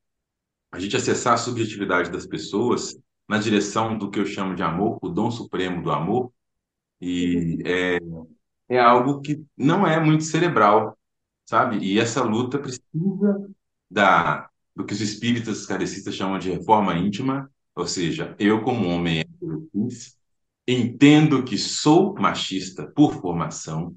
a 0.73 0.81
gente 0.81 0.97
acessar 0.97 1.35
a 1.35 1.37
subjetividade 1.37 2.11
das 2.11 2.27
pessoas 2.27 2.99
na 3.29 3.37
direção 3.39 3.99
do 3.99 4.11
que 4.11 4.19
eu 4.19 4.25
chamo 4.25 4.55
de 4.55 4.63
amor, 4.63 4.99
o 5.03 5.09
dom 5.11 5.31
supremo 5.31 5.83
do 5.83 5.91
amor, 5.91 6.33
e 7.01 7.59
é, 7.65 7.99
é 8.69 8.79
algo 8.79 9.21
que 9.21 9.45
não 9.57 9.87
é 9.87 10.01
muito 10.01 10.25
cerebral, 10.25 10.97
sabe? 11.45 11.79
E 11.79 11.99
essa 11.99 12.23
luta 12.23 12.59
precisa 12.59 13.51
da 13.91 14.49
do 14.75 14.85
que 14.85 14.93
os 14.93 15.01
espíritas 15.01 15.65
carecistas 15.65 16.15
chamam 16.15 16.39
de 16.39 16.51
reforma 16.51 16.95
íntima, 16.95 17.51
ou 17.75 17.87
seja, 17.87 18.37
eu, 18.39 18.63
como 18.63 18.89
homem 18.89 19.25
entendo 20.67 21.45
que 21.45 21.57
sou 21.59 22.15
machista 22.15 22.91
por 22.95 23.21
formação, 23.21 23.95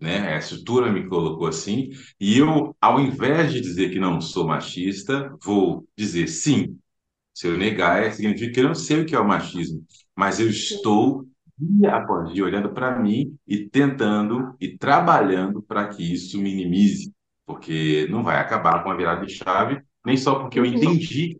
né? 0.00 0.34
A 0.34 0.38
estrutura 0.38 0.92
me 0.92 1.06
colocou 1.08 1.46
assim, 1.46 1.90
e 2.20 2.38
eu, 2.38 2.76
ao 2.80 3.00
invés 3.00 3.52
de 3.52 3.60
dizer 3.60 3.90
que 3.90 3.98
não 3.98 4.20
sou 4.20 4.46
machista, 4.46 5.34
vou 5.42 5.86
dizer 5.96 6.28
sim. 6.28 6.78
Se 7.34 7.46
eu 7.46 7.56
negar, 7.56 8.12
significa 8.12 8.52
que 8.52 8.60
eu 8.60 8.68
não 8.68 8.74
sei 8.74 9.02
o 9.02 9.06
que 9.06 9.14
é 9.14 9.20
o 9.20 9.28
machismo, 9.28 9.84
mas 10.14 10.40
eu 10.40 10.48
estou 10.48 11.26
dia 11.58 11.94
após 11.96 12.32
dia 12.32 12.44
olhando 12.44 12.72
para 12.72 12.98
mim 12.98 13.36
e 13.46 13.68
tentando 13.68 14.54
e 14.60 14.76
trabalhando 14.76 15.62
para 15.62 15.88
que 15.88 16.02
isso 16.12 16.40
minimize, 16.40 17.12
porque 17.46 18.06
não 18.10 18.22
vai 18.22 18.38
acabar 18.38 18.82
com 18.82 18.90
a 18.90 18.96
virada 18.96 19.24
de 19.24 19.32
chave, 19.32 19.82
nem 20.04 20.16
só 20.16 20.38
porque 20.38 20.58
eu 20.58 20.64
uhum. 20.64 20.74
entendi 20.74 21.38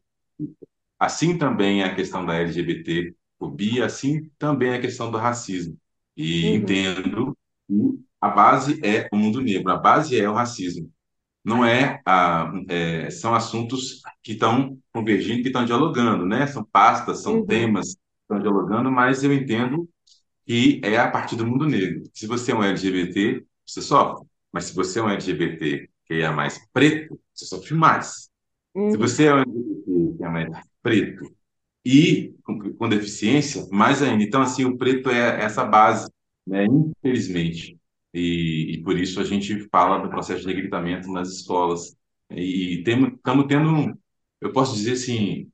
Assim 0.99 1.37
também 1.37 1.83
é 1.83 1.85
a 1.85 1.95
questão 1.95 2.25
da 2.25 2.43
LGBTfobia, 3.41 3.85
assim 3.85 4.31
também 4.39 4.75
a 4.75 4.81
questão 4.81 5.11
do 5.11 5.19
racismo. 5.19 5.77
E 6.17 6.49
uhum. 6.49 6.55
entendo 6.57 7.39
que 7.69 8.01
a 8.21 8.29
base 8.29 8.81
é 8.83 9.09
o 9.13 9.17
mundo 9.17 9.41
negro, 9.41 9.71
a 9.71 9.77
base 9.77 10.19
é 10.19 10.29
o 10.29 10.35
racismo. 10.35 10.91
Não 11.45 11.65
é, 11.65 12.01
a, 12.05 12.53
é 12.69 13.11
são 13.11 13.35
assuntos 13.35 14.03
que 14.23 14.33
estão 14.33 14.79
convergindo, 14.93 15.43
que 15.43 15.49
estão 15.49 15.65
dialogando, 15.65 16.27
né? 16.27 16.47
São 16.47 16.65
pastas, 16.65 17.23
são 17.23 17.37
uhum. 17.37 17.47
temas 17.47 17.95
que 17.95 18.01
estão 18.23 18.41
dialogando, 18.41 18.91
mas 18.91 19.23
eu 19.23 19.33
entendo 19.33 19.89
que 20.45 20.81
é 20.83 20.99
a 20.99 21.11
partir 21.11 21.37
do 21.37 21.47
mundo 21.47 21.67
negro. 21.67 22.03
Se 22.13 22.27
você 22.27 22.53
é 22.53 22.55
um 22.55 22.65
LGBT, 22.65 23.45
você 23.65 23.83
sofre. 23.83 24.27
Mas 24.53 24.65
se 24.67 24.75
você 24.75 24.99
é 24.99 25.03
um 25.03 25.09
LGBT 25.09 25.89
que 26.07 26.15
é 26.15 26.31
mais 26.31 26.59
preto, 26.73 27.21
você 27.33 27.47
sofre 27.47 27.75
mais. 27.75 28.29
Uhum. 28.75 28.91
Se 28.91 28.97
você 28.97 29.27
é 29.27 29.35
um 29.35 29.39
LGBT 29.39 30.17
que 30.17 30.25
é 30.25 30.29
mais 30.29 30.67
preto 30.83 31.37
e 31.87 32.35
com, 32.43 32.75
com, 32.75 32.89
deficiência, 32.89 33.65
mais 33.71 34.03
ainda. 34.03 34.25
Então, 34.25 34.43
assim, 34.43 34.65
o 34.65 34.77
preto 34.77 35.09
é 35.09 35.41
essa 35.45 35.65
base, 35.65 36.11
né, 36.45 36.67
infelizmente. 36.67 37.79
E, 38.13 38.73
e 38.75 38.83
por 38.83 38.99
isso 38.99 39.21
a 39.21 39.25
gente 39.25 39.69
fala 39.71 39.99
do 39.99 40.11
processo 40.11 40.41
de 40.41 40.49
negritamento 40.49 41.09
nas 41.13 41.29
escolas. 41.29 41.97
E 42.29 42.81
estamos 42.81 43.47
tendo, 43.47 43.97
eu 44.41 44.53
posso 44.53 44.75
dizer 44.75 44.93
assim, 44.95 45.49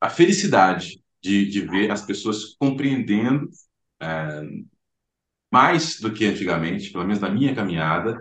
a 0.00 0.08
felicidade 0.08 1.02
de, 1.22 1.44
de 1.50 1.60
ver 1.60 1.90
as 1.90 2.02
pessoas 2.06 2.56
compreendendo 2.58 3.50
é, 4.00 4.42
mais 5.52 6.00
do 6.00 6.10
que 6.10 6.24
antigamente, 6.24 6.90
pelo 6.90 7.04
menos 7.04 7.20
na 7.20 7.28
minha 7.28 7.54
caminhada, 7.54 8.18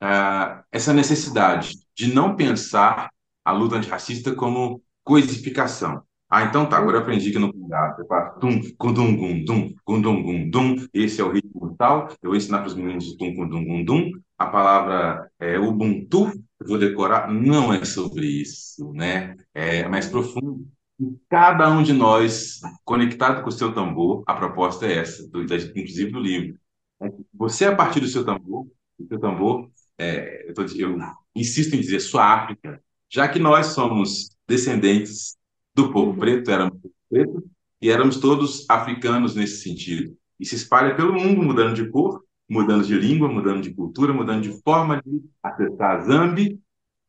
é, 0.00 0.62
essa 0.70 0.92
necessidade 0.92 1.72
de 1.96 2.14
não 2.14 2.36
pensar 2.36 3.10
a 3.44 3.50
luta 3.50 3.74
antirracista 3.74 4.32
como 4.36 4.80
coisificação. 5.02 6.05
Ah, 6.28 6.42
então 6.44 6.68
tá, 6.68 6.76
agora 6.78 6.96
eu 6.96 7.02
aprendi 7.02 7.30
que 7.30 7.38
no 7.38 7.52
Punjab 7.52 7.94
você 7.96 8.06
faz 8.08 8.34
tum, 8.40 8.60
kundum, 8.76 9.16
gundum, 9.16 9.74
gundum, 9.86 10.22
gundum, 10.22 10.76
esse 10.92 11.20
é 11.20 11.24
o 11.24 11.30
ritmo 11.30 11.74
tal, 11.78 12.08
eu 12.20 12.30
vou 12.30 12.36
ensinar 12.36 12.58
para 12.58 12.66
os 12.66 12.74
meninos 12.74 13.14
tum, 13.16 13.32
kundum, 13.34 13.64
gundum, 13.64 14.10
a 14.36 14.46
palavra 14.46 15.30
é 15.38 15.56
Ubuntu, 15.58 16.32
eu 16.60 16.66
vou 16.66 16.78
decorar, 16.78 17.32
não 17.32 17.72
é 17.72 17.84
sobre 17.84 18.26
isso, 18.26 18.92
né? 18.92 19.36
É 19.54 19.86
mais 19.88 20.08
profundo. 20.08 20.66
Cada 21.28 21.70
um 21.70 21.82
de 21.82 21.92
nós, 21.92 22.60
conectado 22.84 23.42
com 23.42 23.48
o 23.48 23.52
seu 23.52 23.72
tambor, 23.72 24.24
a 24.26 24.34
proposta 24.34 24.86
é 24.86 24.98
essa, 24.98 25.28
do, 25.28 25.42
inclusive 25.42 26.10
do 26.10 26.18
livro. 26.18 26.58
Você, 27.34 27.66
a 27.66 27.74
partir 27.76 28.00
do 28.00 28.06
seu 28.08 28.24
tambor, 28.24 28.66
do 28.98 29.06
seu 29.08 29.18
tambor, 29.20 29.70
é, 29.98 30.48
eu, 30.48 30.54
tô, 30.54 30.62
eu 30.76 30.98
insisto 31.34 31.74
em 31.74 31.80
dizer 31.80 32.00
sua 32.00 32.24
África, 32.24 32.82
já 33.10 33.28
que 33.28 33.38
nós 33.38 33.66
somos 33.68 34.30
descendentes 34.48 35.36
do 35.76 35.92
povo 35.92 36.12
uhum. 36.12 36.18
preto, 36.18 36.50
éramos 36.50 36.78
preto, 37.08 37.44
e 37.80 37.90
éramos 37.90 38.16
todos 38.18 38.64
africanos 38.68 39.34
nesse 39.34 39.62
sentido. 39.62 40.16
E 40.40 40.46
se 40.46 40.54
espalha 40.54 40.96
pelo 40.96 41.12
mundo, 41.12 41.42
mudando 41.42 41.74
de 41.74 41.88
cor, 41.90 42.24
mudando 42.48 42.86
de 42.86 42.98
língua, 42.98 43.28
mudando 43.28 43.60
de 43.60 43.74
cultura, 43.74 44.12
mudando 44.12 44.42
de 44.42 44.62
forma 44.62 45.02
de 45.04 45.22
acessar 45.42 45.96
a 45.96 46.00
Zambi, 46.00 46.58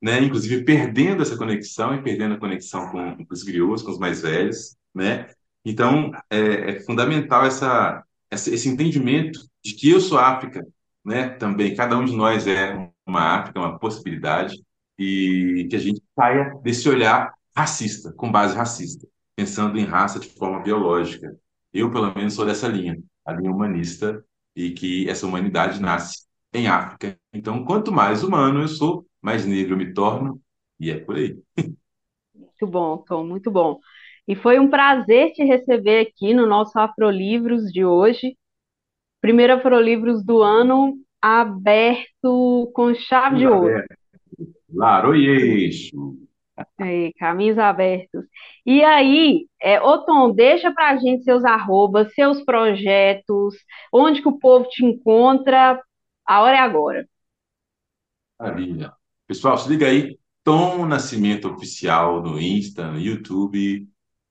né? 0.01 0.21
inclusive 0.21 0.65
perdendo 0.65 1.21
essa 1.21 1.37
conexão 1.37 1.95
e 1.95 2.01
perdendo 2.01 2.35
a 2.35 2.39
conexão 2.39 2.89
com, 2.91 3.25
os 3.29 3.43
griots, 3.43 3.81
com 3.81 3.91
os 3.91 3.99
mais 3.99 4.21
velhos. 4.21 4.75
Né? 4.93 5.29
Então, 5.63 6.11
é, 6.29 6.71
é 6.71 6.79
fundamental 6.81 7.45
essa, 7.45 8.03
essa, 8.29 8.53
esse 8.53 8.67
entendimento 8.67 9.39
de 9.63 9.73
que 9.73 9.89
eu 9.89 10.01
sou 10.01 10.17
África, 10.17 10.65
né? 11.05 11.29
também, 11.29 11.73
cada 11.73 11.97
um 11.97 12.03
de 12.03 12.15
nós 12.15 12.45
é 12.47 12.89
uma 13.05 13.21
África, 13.21 13.59
uma 13.59 13.79
possibilidade, 13.79 14.61
e 14.99 15.67
que 15.69 15.75
a 15.75 15.79
gente 15.79 16.01
saia 16.15 16.53
desse 16.63 16.89
olhar 16.89 17.36
racista, 17.57 18.13
com 18.13 18.31
base 18.31 18.55
racista, 18.55 19.07
pensando 19.35 19.79
em 19.79 19.83
raça 19.83 20.19
de 20.19 20.29
forma 20.29 20.61
biológica. 20.61 21.35
Eu, 21.73 21.91
pelo 21.91 22.13
menos, 22.13 22.35
sou 22.35 22.45
dessa 22.45 22.67
linha, 22.67 22.99
a 23.25 23.33
linha 23.33 23.51
humanista, 23.51 24.23
e 24.55 24.69
que 24.69 25.09
essa 25.09 25.25
humanidade 25.25 25.81
nasce 25.81 26.27
em 26.53 26.67
África. 26.67 27.17
Então, 27.33 27.65
quanto 27.65 27.91
mais 27.91 28.23
humano 28.23 28.61
eu 28.61 28.67
sou, 28.67 29.07
mais 29.19 29.43
negro 29.43 29.73
eu 29.73 29.77
me 29.77 29.91
torno, 29.91 30.39
e 30.79 30.91
é 30.91 30.99
por 30.99 31.15
aí. 31.15 31.35
Muito 32.35 32.67
bom, 32.67 32.97
Tom, 32.97 33.25
muito 33.25 33.49
bom. 33.49 33.79
E 34.27 34.35
foi 34.35 34.59
um 34.59 34.69
prazer 34.69 35.31
te 35.31 35.43
receber 35.43 36.07
aqui 36.07 36.35
no 36.35 36.45
nosso 36.45 36.77
Afrolivros 36.77 37.71
de 37.71 37.83
hoje. 37.83 38.37
Primeiro 39.19 39.53
Afrolivros 39.53 40.23
do 40.23 40.43
ano, 40.43 40.95
aberto 41.19 42.69
com 42.75 42.93
chave 42.93 43.37
de 43.37 43.47
ouro. 43.47 43.83
Laroyeixo. 44.71 46.26
Aí, 46.79 47.13
caminhos 47.13 47.57
abertos. 47.59 48.25
E 48.65 48.83
aí, 48.83 49.47
é, 49.61 49.81
ô 49.81 50.03
Tom, 50.03 50.31
deixa 50.31 50.71
pra 50.71 50.97
gente 50.97 51.23
seus 51.23 51.43
arrobas, 51.45 52.13
seus 52.13 52.43
projetos, 52.43 53.55
onde 53.91 54.21
que 54.21 54.27
o 54.27 54.39
povo 54.39 54.67
te 54.69 54.83
encontra. 54.83 55.81
A 56.25 56.41
hora 56.41 56.57
é 56.57 56.59
agora. 56.59 57.07
Maravilha. 58.39 58.93
Pessoal, 59.27 59.57
se 59.57 59.69
liga 59.69 59.87
aí. 59.87 60.17
Tom 60.43 60.85
Nascimento 60.85 61.49
Oficial 61.49 62.21
no 62.21 62.39
Insta, 62.39 62.89
no 62.89 62.99
YouTube, 62.99 63.87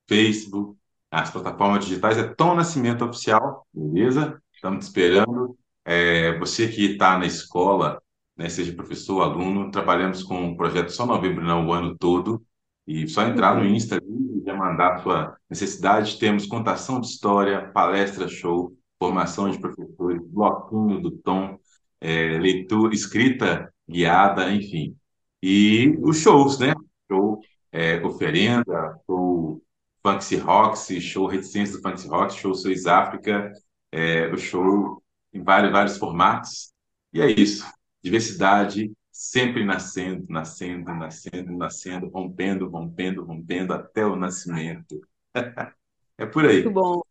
Facebook, 0.08 0.78
as 1.10 1.30
plataformas 1.30 1.84
digitais 1.84 2.16
é 2.16 2.26
Tom 2.34 2.54
Nascimento 2.54 3.04
Oficial, 3.04 3.66
beleza? 3.72 4.42
Estamos 4.54 4.84
te 4.84 4.88
esperando. 4.88 5.56
É, 5.84 6.38
você 6.38 6.68
que 6.68 6.92
está 6.92 7.18
na 7.18 7.26
escola, 7.26 8.02
né, 8.36 8.48
seja 8.48 8.72
professor, 8.74 9.22
aluno, 9.22 9.70
trabalhamos 9.70 10.22
com 10.22 10.36
um 10.36 10.56
projeto 10.56 10.90
só 10.90 11.06
novembro, 11.06 11.44
não, 11.44 11.66
o 11.66 11.72
ano 11.72 11.96
todo. 11.96 12.44
E 12.86 13.08
só 13.08 13.22
entrar 13.26 13.56
no 13.56 13.62
uhum. 13.62 13.74
Insta 13.74 13.96
e 13.96 14.44
já 14.44 14.54
mandar 14.54 14.94
a 14.94 14.98
sua 14.98 15.36
necessidade. 15.50 16.18
Temos 16.18 16.46
contação 16.46 17.00
de 17.00 17.08
história, 17.08 17.68
palestra 17.72 18.28
show, 18.28 18.76
formação 18.98 19.50
de 19.50 19.58
professores, 19.58 20.22
bloquinho 20.26 21.00
do 21.00 21.10
tom, 21.10 21.58
é, 22.00 22.38
leitura, 22.38 22.94
escrita 22.94 23.72
guiada, 23.88 24.52
enfim. 24.52 24.96
E 25.42 25.96
os 26.00 26.18
shows, 26.18 26.58
né? 26.58 26.74
Show 27.10 27.40
é, 27.72 28.02
oferenda, 28.04 29.00
show 29.06 29.62
Funky 30.02 30.36
Rocks, 30.36 30.88
show 31.02 31.26
Reticência 31.26 31.76
do 31.76 31.82
Funky 31.82 32.08
Rocks, 32.08 32.36
show 32.36 32.54
Sois 32.54 32.86
África, 32.86 33.52
é, 33.90 34.28
o 34.28 34.38
show 34.38 35.02
em 35.32 35.42
vários, 35.42 35.72
vários 35.72 35.98
formatos. 35.98 36.72
E 37.12 37.20
é 37.20 37.30
isso. 37.30 37.64
Diversidade 38.06 38.92
sempre 39.10 39.64
nascendo, 39.64 40.26
nascendo, 40.28 40.94
nascendo, 40.94 41.52
nascendo, 41.56 42.08
rompendo, 42.08 42.68
rompendo, 42.68 43.24
rompendo 43.24 43.72
até 43.72 44.06
o 44.06 44.14
nascimento. 44.14 45.00
é 46.16 46.24
por 46.24 46.44
aí. 46.44 46.62
Muito 46.62 46.70
bom. 46.70 47.02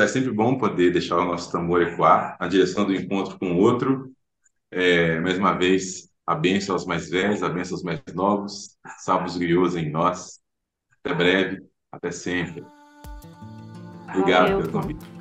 É 0.00 0.06
sempre 0.08 0.32
bom 0.32 0.56
poder 0.56 0.92
deixar 0.92 1.18
o 1.18 1.26
nosso 1.26 1.52
tambor 1.52 1.82
ecoar 1.82 2.38
na 2.40 2.48
direção 2.48 2.86
do 2.86 2.94
encontro 2.94 3.38
com 3.38 3.52
o 3.52 3.58
outro. 3.58 4.10
É, 4.70 5.20
mais 5.20 5.36
uma 5.36 5.52
vez, 5.52 6.10
a 6.26 6.34
bênção 6.34 6.74
aos 6.74 6.86
mais 6.86 7.10
velhos, 7.10 7.42
a 7.42 7.50
bênção 7.50 7.74
aos 7.74 7.82
mais 7.82 8.00
novos, 8.14 8.78
salve 8.96 9.26
os 9.26 9.36
griosos 9.36 9.76
em 9.76 9.90
nós. 9.90 10.40
Até 11.04 11.14
breve, 11.14 11.66
até 11.92 12.10
sempre. 12.10 12.64
Obrigado 14.08 14.52
Valeu. 14.52 14.58
pelo 14.60 14.72
convite. 14.72 15.17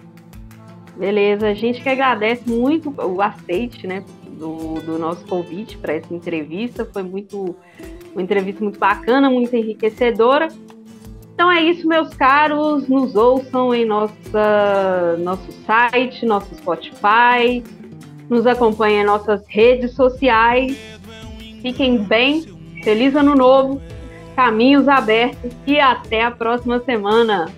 Beleza, 0.97 1.47
a 1.47 1.53
gente 1.53 1.81
que 1.81 1.89
agradece 1.89 2.49
muito 2.49 2.93
o 2.97 3.21
aceite, 3.21 3.85
né, 3.85 4.03
do, 4.31 4.75
do 4.81 4.97
nosso 4.97 5.25
convite 5.25 5.77
para 5.77 5.93
essa 5.93 6.13
entrevista. 6.13 6.85
Foi 6.85 7.03
muito 7.03 7.55
uma 8.13 8.21
entrevista 8.21 8.63
muito 8.63 8.79
bacana, 8.79 9.29
muito 9.29 9.55
enriquecedora. 9.55 10.47
Então 11.33 11.51
é 11.51 11.61
isso, 11.61 11.87
meus 11.87 12.13
caros. 12.15 12.87
Nos 12.87 13.15
ouçam 13.15 13.73
em 13.75 13.85
nossa, 13.85 15.17
nosso 15.19 15.51
site, 15.65 16.25
nosso 16.25 16.53
Spotify. 16.55 17.63
Nos 18.27 18.47
acompanhem 18.47 19.01
em 19.01 19.05
nossas 19.05 19.43
redes 19.47 19.93
sociais. 19.93 20.75
Fiquem 21.61 21.99
bem. 22.03 22.43
Feliz 22.83 23.15
Ano 23.15 23.35
Novo 23.35 23.81
caminhos 24.37 24.87
abertos 24.87 25.51
e 25.65 25.79
até 25.79 26.23
a 26.23 26.29
próxima 26.29 26.79
semana. 26.81 27.51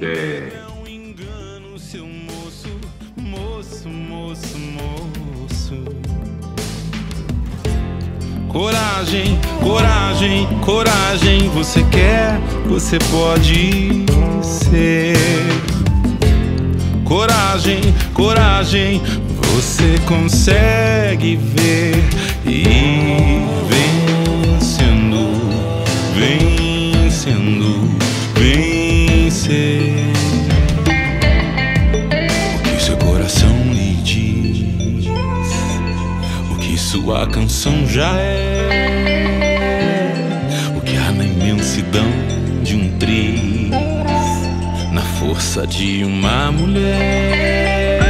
É. 0.00 0.65
Coragem, 8.56 9.38
coragem, 9.62 10.46
coragem, 10.62 11.50
você 11.50 11.84
quer, 11.90 12.40
você 12.66 12.98
pode 13.10 14.06
ser. 14.42 15.14
Coragem, 17.04 17.82
coragem, 18.14 19.02
você 19.42 19.98
consegue 20.06 21.36
ver 21.36 22.02
sua 37.06 37.24
canção 37.28 37.86
já 37.86 38.18
é, 38.18 38.68
o 40.76 40.80
que 40.80 40.96
há 40.96 41.12
na 41.12 41.22
imensidão 41.22 42.10
de 42.64 42.74
um 42.74 42.98
triz, 42.98 43.70
na 44.90 45.02
força 45.20 45.64
de 45.68 46.02
uma 46.02 46.50
mulher. 46.50 48.00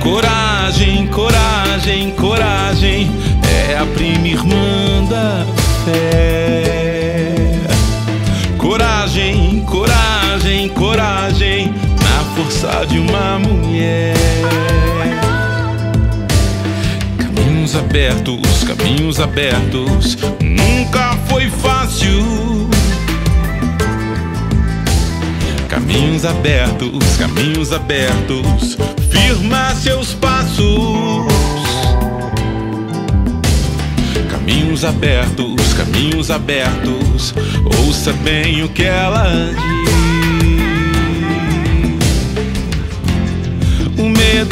Coragem, 0.00 1.08
coragem, 1.08 2.12
coragem 2.12 3.10
é 3.42 3.76
a 3.76 3.84
prima 3.84 4.28
irmã 4.28 5.04
da 5.10 5.44
fé. 5.84 7.34
Coragem, 8.56 9.64
coragem, 9.64 10.68
coragem 10.68 11.72
na 11.72 12.36
força 12.36 12.86
de 12.86 13.00
uma 13.00 13.40
mulher. 13.40 14.77
Caminhos 17.68 17.84
abertos, 17.84 18.64
caminhos 18.64 19.20
abertos, 19.20 20.18
nunca 20.40 21.18
foi 21.28 21.50
fácil. 21.50 22.70
Caminhos 25.68 26.24
abertos, 26.24 27.16
caminhos 27.18 27.70
abertos, 27.70 28.78
firma 29.10 29.74
seus 29.74 30.14
passos. 30.14 31.26
Caminhos 34.30 34.82
abertos, 34.82 35.74
caminhos 35.74 36.30
abertos. 36.30 37.34
Ouça 37.84 38.14
bem 38.24 38.64
o 38.64 38.70
que 38.70 38.84
ela 38.84 39.26
diz. 39.50 40.17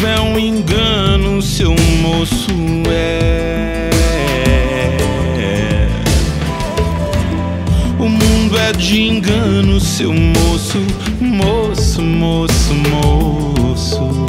É 0.05 0.21
um 0.21 0.39
engano, 0.39 1.41
seu 1.41 1.75
moço 2.01 2.51
é. 2.89 3.91
O 7.99 8.09
mundo 8.09 8.59
é 8.59 8.73
de 8.73 9.01
engano, 9.01 9.81
seu 9.81 10.13
moço, 10.13 10.79
moço, 11.21 12.03
moço, 12.03 12.75
moço. 12.75 14.27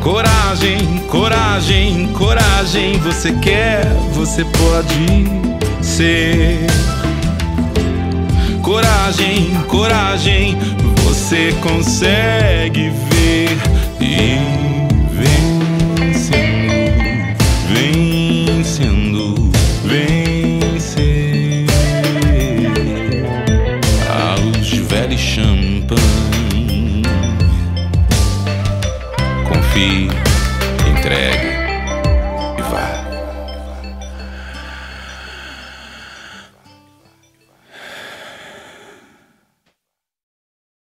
Coragem, 0.00 0.98
coragem, 1.08 2.08
coragem. 2.14 2.98
Você 3.00 3.32
quer, 3.32 3.84
você 4.12 4.44
pode 4.44 5.26
ser. 5.82 6.66
Coragem, 8.62 9.54
coragem. 9.68 10.56
Você 11.04 11.54
consegue 11.62 12.90
ver 12.90 13.13
e 14.00 14.38